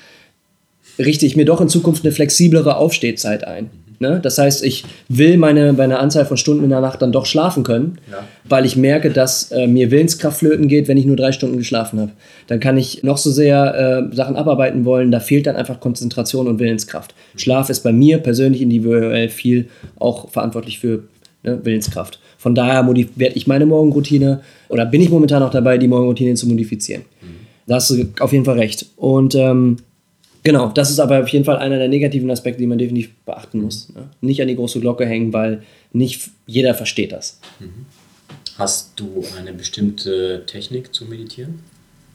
richte 0.98 1.26
ich 1.26 1.36
mir 1.36 1.46
doch 1.46 1.62
in 1.62 1.70
Zukunft 1.70 2.04
eine 2.04 2.14
flexiblere 2.14 2.78
Aufstehzeit 2.78 3.44
ein. 3.44 3.66
Mhm. 3.66 3.89
Ne? 4.00 4.20
Das 4.24 4.38
heißt, 4.38 4.64
ich 4.64 4.86
will 5.10 5.38
meine, 5.38 5.74
bei 5.74 5.84
einer 5.84 6.00
Anzahl 6.00 6.26
von 6.26 6.38
Stunden 6.38 6.64
in 6.64 6.70
der 6.70 6.80
Nacht 6.80 7.02
dann 7.02 7.12
doch 7.12 7.26
schlafen 7.26 7.64
können, 7.64 8.00
ja. 8.10 8.20
weil 8.48 8.66
ich 8.66 8.78
merke, 8.78 9.10
dass 9.10 9.52
äh, 9.52 9.68
mir 9.68 9.92
Willenskraft 9.92 10.40
flöten 10.40 10.70
geht, 10.70 10.88
wenn 10.88 10.98
ich 10.98 11.06
nur 11.06 11.18
drei 11.18 11.34
Stunden 11.34 11.58
geschlafen 11.58 12.00
habe. 12.00 12.12
Dann 12.48 12.62
kann 12.62 12.78
ich 12.78 13.04
noch 13.04 13.18
so 13.18 13.30
sehr 13.30 14.10
äh, 14.10 14.16
Sachen 14.16 14.38
abarbeiten 14.38 14.86
wollen, 14.86 15.12
da 15.12 15.20
fehlt 15.20 15.48
dann 15.48 15.58
einfach 15.58 15.82
Konzentration 15.82 16.48
und 16.48 16.60
Willenskraft. 16.60 17.14
Schlaf 17.36 17.70
ist 17.70 17.82
bei 17.82 17.92
mir 17.92 18.20
persönlich 18.20 18.62
individuell 18.62 19.28
viel 19.28 19.68
auch 20.00 20.30
verantwortlich 20.30 20.80
für 20.80 21.04
ne, 21.44 21.60
Willenskraft. 21.64 22.20
Von 22.38 22.56
daher 22.56 22.88
werde 22.88 23.36
ich 23.36 23.48
meine 23.48 23.66
Morgenroutine 23.66 24.40
oder 24.70 24.86
bin 24.86 25.02
ich 25.02 25.10
momentan 25.10 25.44
auch 25.44 25.52
dabei, 25.52 25.78
die 25.78 25.90
Morgenroutine 25.90 26.36
zu 26.36 26.48
modifizieren. 26.48 27.02
Mhm. 27.22 27.50
Da 27.68 27.76
hast 27.76 27.90
du 27.90 28.06
auf 28.22 28.32
jeden 28.32 28.46
Fall 28.46 28.58
recht. 28.58 28.86
Und 28.96 29.36
ähm, 29.36 29.78
Genau, 30.44 30.70
das 30.70 30.90
ist 30.90 31.00
aber 31.00 31.22
auf 31.22 31.28
jeden 31.30 31.46
Fall 31.46 31.58
einer 31.58 31.78
der 31.78 31.90
negativen 31.90 32.30
Aspekte, 32.32 32.60
die 32.60 32.68
man 32.68 32.78
definitiv 32.78 33.14
beachten 33.26 33.62
muss. 33.62 33.90
Ne? 33.94 34.10
Nicht 34.22 34.42
an 34.42 34.48
die 34.48 34.56
große 34.56 34.80
Glocke 34.80 35.06
hängen, 35.06 35.34
weil 35.34 35.64
nicht 35.92 36.30
jeder 36.46 36.74
versteht 36.76 37.12
das. 37.12 37.40
Hast 38.58 38.94
du 38.96 39.24
eine 39.38 39.54
bestimmte 39.54 40.44
Technik 40.46 40.94
zu 40.94 41.06
meditieren? 41.06 41.60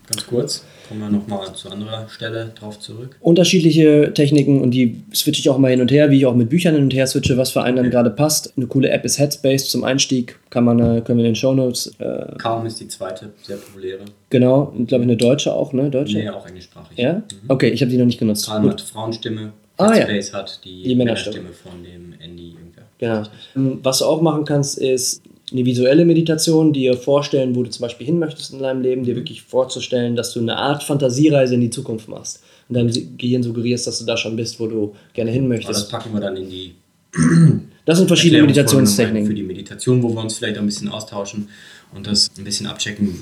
Ganz 0.09 0.27
kurz, 0.27 0.65
kommen 0.89 1.01
wir 1.01 1.09
nochmal 1.11 1.53
zu 1.55 1.71
anderer 1.71 2.09
Stelle 2.09 2.53
drauf 2.59 2.79
zurück. 2.79 3.17
Unterschiedliche 3.21 4.13
Techniken 4.15 4.61
und 4.61 4.71
die 4.73 5.03
switche 5.15 5.41
ich 5.41 5.49
auch 5.51 5.59
mal 5.59 5.71
hin 5.71 5.81
und 5.81 5.91
her, 5.91 6.11
wie 6.11 6.19
ich 6.19 6.27
auch 6.27 6.35
mit 6.35 6.49
Büchern 6.51 6.75
hin 6.75 6.85
und 6.85 6.95
her 6.95 7.07
switche, 7.07 7.37
was 7.37 7.51
für 7.51 7.63
einen 7.63 7.77
dann 7.77 7.91
gerade 7.91 8.11
passt. 8.11 8.53
Eine 8.57 8.67
coole 8.67 8.91
App 8.91 9.05
ist 9.05 9.19
Headspace 9.19 9.69
zum 9.69 9.85
Einstieg, 9.85 10.39
kann 10.51 10.65
man, 10.65 10.79
äh, 10.79 11.01
können 11.01 11.19
wir 11.19 11.25
in 11.25 11.31
den 11.33 11.35
Shownotes. 11.37 11.95
Äh, 11.99 12.37
Calm 12.39 12.67
ist 12.67 12.81
die 12.81 12.89
zweite, 12.89 13.31
sehr 13.43 13.57
populäre. 13.57 14.01
genau, 14.31 14.73
und 14.77 14.87
glaube 14.89 15.05
ich 15.05 15.09
eine 15.11 15.17
deutsche 15.17 15.53
auch, 15.53 15.73
ne? 15.73 15.91
Deutsche? 15.91 16.19
Nee, 16.19 16.29
auch 16.29 16.47
englischsprachig. 16.47 16.99
Ja? 16.99 17.23
Okay, 17.49 17.69
ich 17.71 17.81
habe 17.81 17.91
die 17.91 17.97
noch 17.99 18.07
nicht 18.07 18.19
genutzt. 18.19 18.47
Calm 18.47 18.69
hat 18.69 18.81
Frauenstimme, 18.81 19.53
Ah, 19.77 19.87
ja. 19.87 20.07
Headspace 20.07 20.33
hat 20.35 20.61
die, 20.65 20.83
Die 20.85 20.95
Männerstimme. 20.95 21.37
Männerstimme 21.39 21.73
von 21.73 21.83
dem 21.83 22.15
Andy 22.23 22.51
irgendwer. 22.53 22.85
Genau. 22.99 23.23
Ähm, 23.57 23.81
Was 23.83 23.99
du 23.99 24.05
auch 24.05 24.21
machen 24.23 24.45
kannst, 24.45 24.79
ist 24.79 25.21
eine 25.53 25.65
visuelle 25.65 26.05
Meditation, 26.05 26.73
dir 26.73 26.97
vorstellen, 26.97 27.55
wo 27.55 27.63
du 27.63 27.71
zum 27.71 27.83
Beispiel 27.83 28.07
hin 28.07 28.19
möchtest 28.19 28.53
in 28.53 28.61
deinem 28.61 28.83
Leben, 28.83 29.05
dir 29.05 29.15
wirklich 29.17 29.43
vorzustellen, 29.43 30.17
dass 30.17 30.33
du 30.33 30.41
eine 30.41 30.57
Art 30.57 30.83
Fantasiereise 30.83 31.55
in 31.55 31.61
die 31.61 31.71
Zukunft 31.71 32.09
machst. 32.09 32.43
Und 32.69 32.77
deinem 32.77 32.93
Gehirn 33.19 33.43
suggerierst, 33.43 33.87
dass 33.87 33.99
du 33.99 34.07
da 34.07 34.17
schon 34.17 34.37
bist, 34.37 34.59
wo 34.59 34.67
du 34.67 34.95
gerne 35.13 35.31
hin 35.31 35.45
Aber 35.45 35.57
das 35.57 35.67
möchtest. 35.67 35.91
packen 35.91 36.13
wir 36.15 36.21
dann 36.21 36.37
in 36.37 36.49
die 36.49 36.75
Das 37.85 37.99
sind 37.99 38.07
verschiedene 38.07 38.43
Meditationstechniken. 38.43 39.27
Für 39.27 39.35
die 39.35 39.43
Meditation, 39.43 40.03
wo 40.03 40.09
wir 40.15 40.23
uns 40.23 40.39
vielleicht 40.39 40.57
ein 40.57 40.65
bisschen 40.65 40.89
austauschen 40.89 41.49
und 41.95 42.07
das 42.07 42.31
ein 42.39 42.45
bisschen 42.45 42.67
abchecken, 42.67 43.15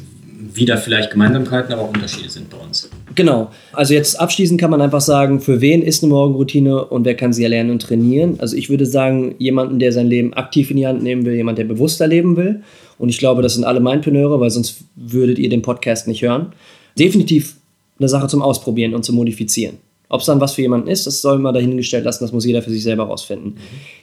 wie 0.55 0.64
da 0.64 0.76
vielleicht 0.76 1.11
Gemeinsamkeiten, 1.11 1.72
aber 1.72 1.83
auch 1.83 1.94
Unterschiede 1.94 2.28
sind 2.28 2.50
bei 2.50 2.57
uns. 2.57 2.88
Genau. 3.14 3.50
Also 3.72 3.94
jetzt 3.94 4.18
abschließend 4.18 4.61
kann 4.61 4.70
man 4.70 4.81
einfach 4.81 5.00
sagen, 5.00 5.40
für 5.40 5.61
wen 5.61 5.83
ist 5.83 6.02
eine 6.02 6.12
Morgenroutine 6.12 6.85
und 6.87 7.05
wer 7.05 7.14
kann 7.14 7.33
sie 7.33 7.44
erlernen 7.44 7.70
und 7.70 7.83
trainieren. 7.83 8.37
Also 8.38 8.57
ich 8.57 8.70
würde 8.70 8.87
sagen, 8.87 9.35
jemanden, 9.38 9.78
der 9.78 9.92
sein 9.92 10.07
Leben 10.07 10.35
aktiv 10.35 10.70
in 10.70 10.76
die 10.78 10.87
Hand 10.87 11.02
nehmen 11.02 11.24
will, 11.24 11.35
jemand, 11.35 11.59
der 11.59 11.64
bewusster 11.64 12.07
leben 12.07 12.37
will. 12.37 12.62
Und 12.98 13.09
ich 13.09 13.18
glaube, 13.18 13.42
das 13.42 13.55
sind 13.55 13.64
alle 13.64 13.81
Mindpreneure, 13.81 14.40
weil 14.40 14.50
sonst 14.50 14.85
würdet 14.96 15.38
ihr 15.38 15.48
den 15.48 15.62
Podcast 15.62 16.09
nicht 16.09 16.22
hören. 16.22 16.52
Definitiv 16.98 17.57
eine 17.98 18.09
Sache 18.09 18.28
zum 18.28 18.42
Ausprobieren 18.42 18.94
und 18.94 19.05
zum 19.05 19.16
Modifizieren. 19.16 19.78
Ob 20.12 20.20
es 20.20 20.26
dann 20.26 20.42
was 20.42 20.52
für 20.52 20.61
jemanden 20.61 20.88
ist, 20.88 21.07
das 21.07 21.22
soll 21.22 21.38
man 21.38 21.55
dahingestellt 21.55 22.05
lassen, 22.05 22.22
das 22.22 22.33
muss 22.33 22.44
jeder 22.44 22.61
für 22.61 22.68
sich 22.68 22.83
selber 22.83 23.05
rausfinden. 23.05 23.57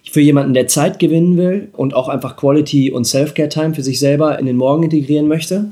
Für 0.10 0.22
jemanden, 0.22 0.56
der 0.56 0.68
Zeit 0.68 0.98
gewinnen 0.98 1.38
will 1.38 1.70
und 1.74 1.94
auch 1.94 2.10
einfach 2.10 2.36
Quality 2.36 2.92
und 2.92 3.06
Self-Care-Time 3.06 3.76
für 3.76 3.84
sich 3.84 4.00
selber 4.00 4.40
in 4.40 4.48
den 4.48 4.58
Morgen 4.58 4.82
integrieren 4.82 5.28
möchte. 5.28 5.70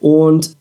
Und 0.00 0.56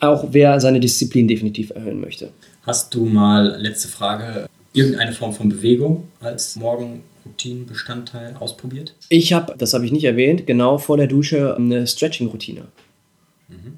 auch 0.00 0.28
wer 0.30 0.60
seine 0.60 0.80
Disziplin 0.80 1.26
definitiv 1.28 1.70
erhöhen 1.70 2.00
möchte. 2.00 2.30
Hast 2.62 2.94
du 2.94 3.06
mal, 3.06 3.56
letzte 3.60 3.88
Frage, 3.88 4.48
irgendeine 4.72 5.12
Form 5.12 5.32
von 5.32 5.48
Bewegung 5.48 6.08
als 6.20 6.56
Morgenroutinenbestandteil 6.56 8.36
ausprobiert? 8.38 8.94
Ich 9.08 9.32
habe, 9.32 9.54
das 9.56 9.72
habe 9.72 9.86
ich 9.86 9.92
nicht 9.92 10.04
erwähnt, 10.04 10.46
genau 10.46 10.78
vor 10.78 10.96
der 10.96 11.06
Dusche 11.06 11.56
eine 11.56 11.86
Stretching-Routine 11.86 12.66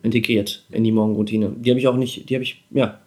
integriert 0.02 0.64
in 0.70 0.84
die 0.84 0.92
Morgenroutine. 0.92 1.52
Die 1.58 1.70
habe 1.70 1.78
ich 1.78 1.86
auch 1.86 1.96
nicht, 1.96 2.28
die 2.28 2.34
habe 2.34 2.42
ich, 2.42 2.62
ja, 2.70 3.00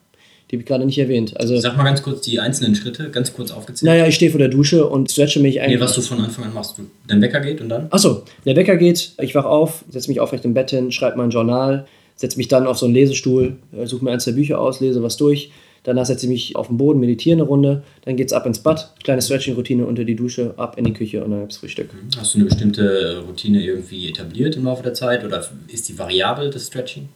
die 0.52 0.58
habe 0.58 0.64
ich 0.64 0.68
gerade 0.68 0.86
nicht 0.86 0.98
erwähnt. 0.98 1.40
Also, 1.40 1.58
Sag 1.58 1.78
mal 1.78 1.86
ganz 1.86 2.04
kurz 2.04 2.22
die 2.22 2.40
einzelnen 2.42 2.76
Schritte, 2.76 3.10
ganz 3.10 3.34
kurz 3.34 3.52
aufgezählt. 3.52 3.90
naja, 3.90 4.06
ich 4.06 4.16
stehe 4.16 4.32
vor 4.32 4.40
der 4.40 4.50
Dusche 4.50 4.86
und 4.86 5.10
stretche 5.10 5.40
mich 5.40 5.62
eigentlich. 5.62 5.78
Nee, 5.78 5.82
was 5.82 5.94
du 5.94 6.02
von 6.02 6.20
Anfang 6.20 6.44
an 6.46 6.54
machst. 6.54 6.78
Du, 6.78 6.84
dein 7.08 7.22
Wecker 7.22 7.40
geht 7.40 7.62
und 7.62 7.70
dann? 7.70 7.88
Achso, 7.90 8.24
der 8.46 8.58
Wecker 8.58 8.76
geht, 8.76 9.14
ich 9.22 9.34
wach 9.34 9.46
auf, 9.46 9.86
setze 9.90 10.10
mich 10.10 10.20
aufrecht 10.20 10.44
im 10.44 10.54
Bett 10.54 10.72
hin, 10.72 10.92
schreibe 10.92 11.18
mein 11.18 11.30
Journal, 11.30 11.88
setze 12.18 12.38
mich 12.38 12.50
dann 12.50 12.68
auf 12.68 12.78
so 12.78 12.86
einen 12.86 12.96
Lesestuhl, 12.96 13.56
äh, 13.72 13.86
suche 13.88 14.04
mir 14.04 14.12
eins 14.12 14.26
der 14.26 14.34
Bücher 14.34 14.60
aus, 14.60 14.82
lese 14.82 15.02
was 15.02 15.16
durch. 15.16 15.52
Danach 15.84 16.06
setze 16.06 16.28
ich 16.28 16.30
mich 16.30 16.56
auf 16.56 16.68
den 16.68 16.78
Boden, 16.78 17.00
meditiere 17.00 17.38
eine 17.38 17.44
Runde, 17.44 17.82
dann 18.06 18.16
geht's 18.16 18.34
ab 18.34 18.46
ins 18.46 18.60
Bad, 18.60 18.94
kleine 19.04 19.22
Stretching-Routine 19.22 19.86
unter 19.86 20.04
die 20.04 20.16
Dusche, 20.16 20.54
ab 20.58 20.78
in 20.78 20.84
die 20.84 20.94
Küche 20.94 21.24
und 21.24 21.32
dann 21.32 21.40
gibt's 21.40 21.58
Frühstück. 21.58 21.90
Hast 22.18 22.36
du 22.36 22.40
eine 22.40 22.46
bestimmte 22.46 23.24
Routine 23.28 23.64
irgendwie 23.64 24.08
etabliert 24.10 24.58
im 24.58 24.66
Laufe 24.66 24.84
der 24.84 24.94
Zeit 24.94 25.24
oder 25.26 25.44
ist 25.70 25.90
die 25.90 25.98
variabel, 25.98 26.52
das 26.52 26.68
Stretching? 26.68 27.10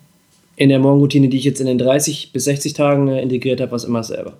In 0.57 0.69
der 0.69 0.79
Morgenroutine, 0.79 1.27
die 1.27 1.37
ich 1.37 1.43
jetzt 1.43 1.59
in 1.59 1.67
den 1.67 1.77
30 1.77 2.31
bis 2.31 2.45
60 2.45 2.73
Tagen 2.73 3.07
äh, 3.09 3.21
integriert 3.21 3.59
habe, 3.61 3.71
war 3.71 3.77
es 3.77 3.83
immer 3.83 3.99
dasselbe. 3.99 4.33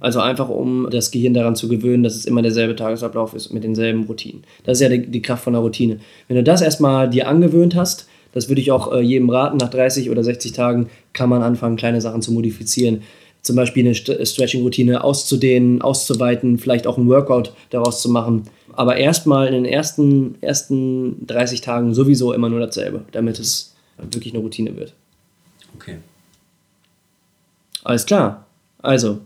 Also 0.00 0.18
einfach, 0.20 0.48
um 0.48 0.88
das 0.90 1.12
Gehirn 1.12 1.32
daran 1.32 1.54
zu 1.54 1.68
gewöhnen, 1.68 2.02
dass 2.02 2.16
es 2.16 2.26
immer 2.26 2.42
derselbe 2.42 2.74
Tagesablauf 2.74 3.34
ist 3.34 3.52
mit 3.52 3.62
denselben 3.62 4.04
Routinen. 4.04 4.42
Das 4.64 4.78
ist 4.78 4.82
ja 4.82 4.88
die, 4.88 5.06
die 5.06 5.22
Kraft 5.22 5.44
von 5.44 5.52
der 5.52 5.62
Routine. 5.62 6.00
Wenn 6.26 6.36
du 6.36 6.42
das 6.42 6.60
erstmal 6.60 7.08
dir 7.08 7.28
angewöhnt 7.28 7.76
hast, 7.76 8.08
das 8.32 8.48
würde 8.48 8.60
ich 8.60 8.72
auch 8.72 8.92
äh, 8.92 9.00
jedem 9.00 9.30
raten, 9.30 9.58
nach 9.58 9.70
30 9.70 10.10
oder 10.10 10.24
60 10.24 10.52
Tagen 10.52 10.88
kann 11.12 11.28
man 11.28 11.42
anfangen, 11.42 11.76
kleine 11.76 12.00
Sachen 12.00 12.20
zu 12.20 12.32
modifizieren. 12.32 13.02
Zum 13.42 13.56
Beispiel 13.56 13.84
eine 13.84 13.94
St- 13.94 14.24
Stretching-Routine 14.24 15.02
auszudehnen, 15.04 15.82
auszuweiten, 15.82 16.58
vielleicht 16.58 16.86
auch 16.86 16.98
ein 16.98 17.08
Workout 17.08 17.52
daraus 17.70 18.02
zu 18.02 18.10
machen. 18.10 18.42
Aber 18.72 18.96
erstmal 18.96 19.46
in 19.46 19.54
den 19.54 19.64
ersten, 19.64 20.34
ersten 20.40 21.26
30 21.26 21.60
Tagen 21.60 21.94
sowieso 21.94 22.32
immer 22.32 22.48
nur 22.48 22.60
dasselbe, 22.60 23.02
damit 23.12 23.38
es 23.38 23.74
wirklich 24.10 24.34
eine 24.34 24.42
Routine 24.42 24.76
wird. 24.76 24.94
Alles 27.84 28.06
klar. 28.06 28.46
Also, 28.80 29.20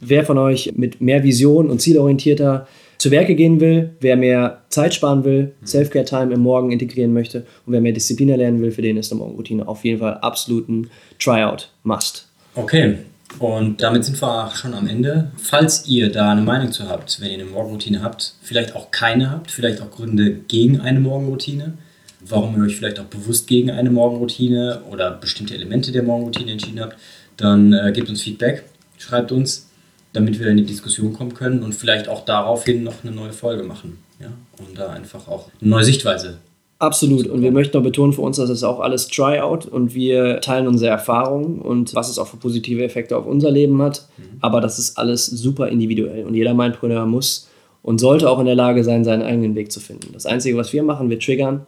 wer 0.00 0.24
von 0.24 0.38
euch 0.38 0.72
mit 0.76 1.00
mehr 1.00 1.22
Vision 1.22 1.70
und 1.70 1.80
zielorientierter 1.80 2.66
zu 2.98 3.10
Werke 3.10 3.34
gehen 3.34 3.60
will, 3.60 3.90
wer 4.00 4.16
mehr 4.16 4.62
Zeit 4.68 4.94
sparen 4.94 5.24
will, 5.24 5.52
Self-Care-Time 5.64 6.32
im 6.32 6.40
Morgen 6.40 6.72
integrieren 6.72 7.12
möchte 7.12 7.40
und 7.66 7.72
wer 7.72 7.80
mehr 7.80 7.92
Disziplin 7.92 8.30
erlernen 8.30 8.60
will, 8.62 8.70
für 8.70 8.82
den 8.82 8.96
ist 8.96 9.12
eine 9.12 9.18
Morgenroutine 9.18 9.68
auf 9.68 9.84
jeden 9.84 10.00
Fall 10.00 10.14
absolut 10.14 10.68
ein 10.68 10.90
Tryout. 11.18 11.68
Must. 11.82 12.26
Okay, 12.54 12.96
und 13.38 13.82
damit 13.82 14.04
sind 14.04 14.20
wir 14.20 14.50
schon 14.54 14.72
am 14.72 14.86
Ende. 14.86 15.30
Falls 15.36 15.86
ihr 15.86 16.10
da 16.10 16.32
eine 16.32 16.40
Meinung 16.40 16.72
zu 16.72 16.88
habt, 16.88 17.20
wenn 17.20 17.28
ihr 17.28 17.34
eine 17.34 17.44
Morgenroutine 17.44 18.02
habt, 18.02 18.34
vielleicht 18.42 18.74
auch 18.74 18.90
keine 18.90 19.30
habt, 19.30 19.50
vielleicht 19.50 19.82
auch 19.82 19.90
Gründe 19.90 20.32
gegen 20.48 20.80
eine 20.80 21.00
Morgenroutine, 21.00 21.74
warum 22.20 22.56
ihr 22.56 22.64
euch 22.64 22.76
vielleicht 22.76 22.98
auch 22.98 23.04
bewusst 23.04 23.46
gegen 23.46 23.70
eine 23.70 23.90
Morgenroutine 23.90 24.82
oder 24.90 25.10
bestimmte 25.10 25.54
Elemente 25.54 25.92
der 25.92 26.02
Morgenroutine 26.02 26.52
entschieden 26.52 26.80
habt, 26.80 26.96
dann 27.36 27.72
äh, 27.72 27.92
gebt 27.92 28.08
uns 28.08 28.22
Feedback, 28.22 28.64
schreibt 28.98 29.32
uns, 29.32 29.68
damit 30.12 30.38
wir 30.38 30.48
in 30.48 30.56
die 30.56 30.64
Diskussion 30.64 31.12
kommen 31.12 31.34
können 31.34 31.62
und 31.62 31.74
vielleicht 31.74 32.08
auch 32.08 32.24
daraufhin 32.24 32.82
noch 32.82 33.04
eine 33.04 33.12
neue 33.12 33.32
Folge 33.32 33.62
machen. 33.62 33.98
Ja? 34.20 34.28
Um 34.58 34.74
da 34.74 34.90
einfach 34.90 35.28
auch 35.28 35.50
eine 35.60 35.70
neue 35.70 35.84
Sichtweise 35.84 36.38
Absolut. 36.78 37.26
Und 37.26 37.40
wir 37.40 37.52
möchten 37.52 37.76
noch 37.76 37.84
betonen 37.84 38.12
für 38.12 38.20
uns, 38.20 38.36
dass 38.36 38.50
es 38.50 38.62
auch 38.62 38.80
alles 38.80 39.08
Tryout 39.08 39.64
und 39.64 39.94
wir 39.94 40.40
teilen 40.42 40.66
unsere 40.68 40.90
Erfahrungen 40.90 41.58
und 41.60 41.94
was 41.94 42.10
es 42.10 42.18
auch 42.18 42.26
für 42.26 42.36
positive 42.36 42.84
Effekte 42.84 43.16
auf 43.16 43.26
unser 43.26 43.50
Leben 43.50 43.80
hat. 43.80 44.06
Aber 44.40 44.60
das 44.60 44.78
ist 44.78 44.98
alles 44.98 45.24
super 45.24 45.68
individuell 45.68 46.26
und 46.26 46.34
jeder 46.34 46.52
Mindpreneur 46.52 47.06
muss 47.06 47.48
und 47.82 47.98
sollte 47.98 48.28
auch 48.28 48.38
in 48.40 48.46
der 48.46 48.54
Lage 48.54 48.84
sein, 48.84 49.04
seinen 49.04 49.22
eigenen 49.22 49.54
Weg 49.54 49.72
zu 49.72 49.80
finden. 49.80 50.12
Das 50.12 50.26
Einzige, 50.26 50.58
was 50.58 50.72
wir 50.74 50.82
machen, 50.82 51.08
wir 51.08 51.18
triggern 51.18 51.66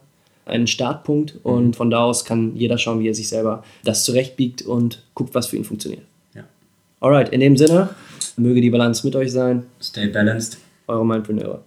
einen 0.49 0.67
Startpunkt 0.67 1.37
und 1.43 1.77
von 1.77 1.91
da 1.91 2.01
aus 2.05 2.25
kann 2.25 2.57
jeder 2.57 2.79
schauen, 2.79 3.01
wie 3.01 3.09
er 3.09 3.15
sich 3.15 3.29
selber 3.29 3.63
das 3.85 4.05
zurechtbiegt 4.05 4.63
und 4.63 5.03
guckt, 5.15 5.35
was 5.35 5.47
für 5.49 5.57
ihn 5.57 5.65
funktioniert. 5.65 6.03
Ja. 6.35 6.45
Alright, 7.01 7.29
in 7.31 7.41
dem 7.41 7.57
Sinne, 7.57 7.91
möge 8.37 8.61
die 8.61 8.71
Balance 8.71 9.07
mit 9.07 9.15
euch 9.17 9.33
sein, 9.33 9.65
Stay 9.81 10.07
balanced. 10.09 10.59
eure 10.87 11.05
Mindpreneure. 11.07 11.63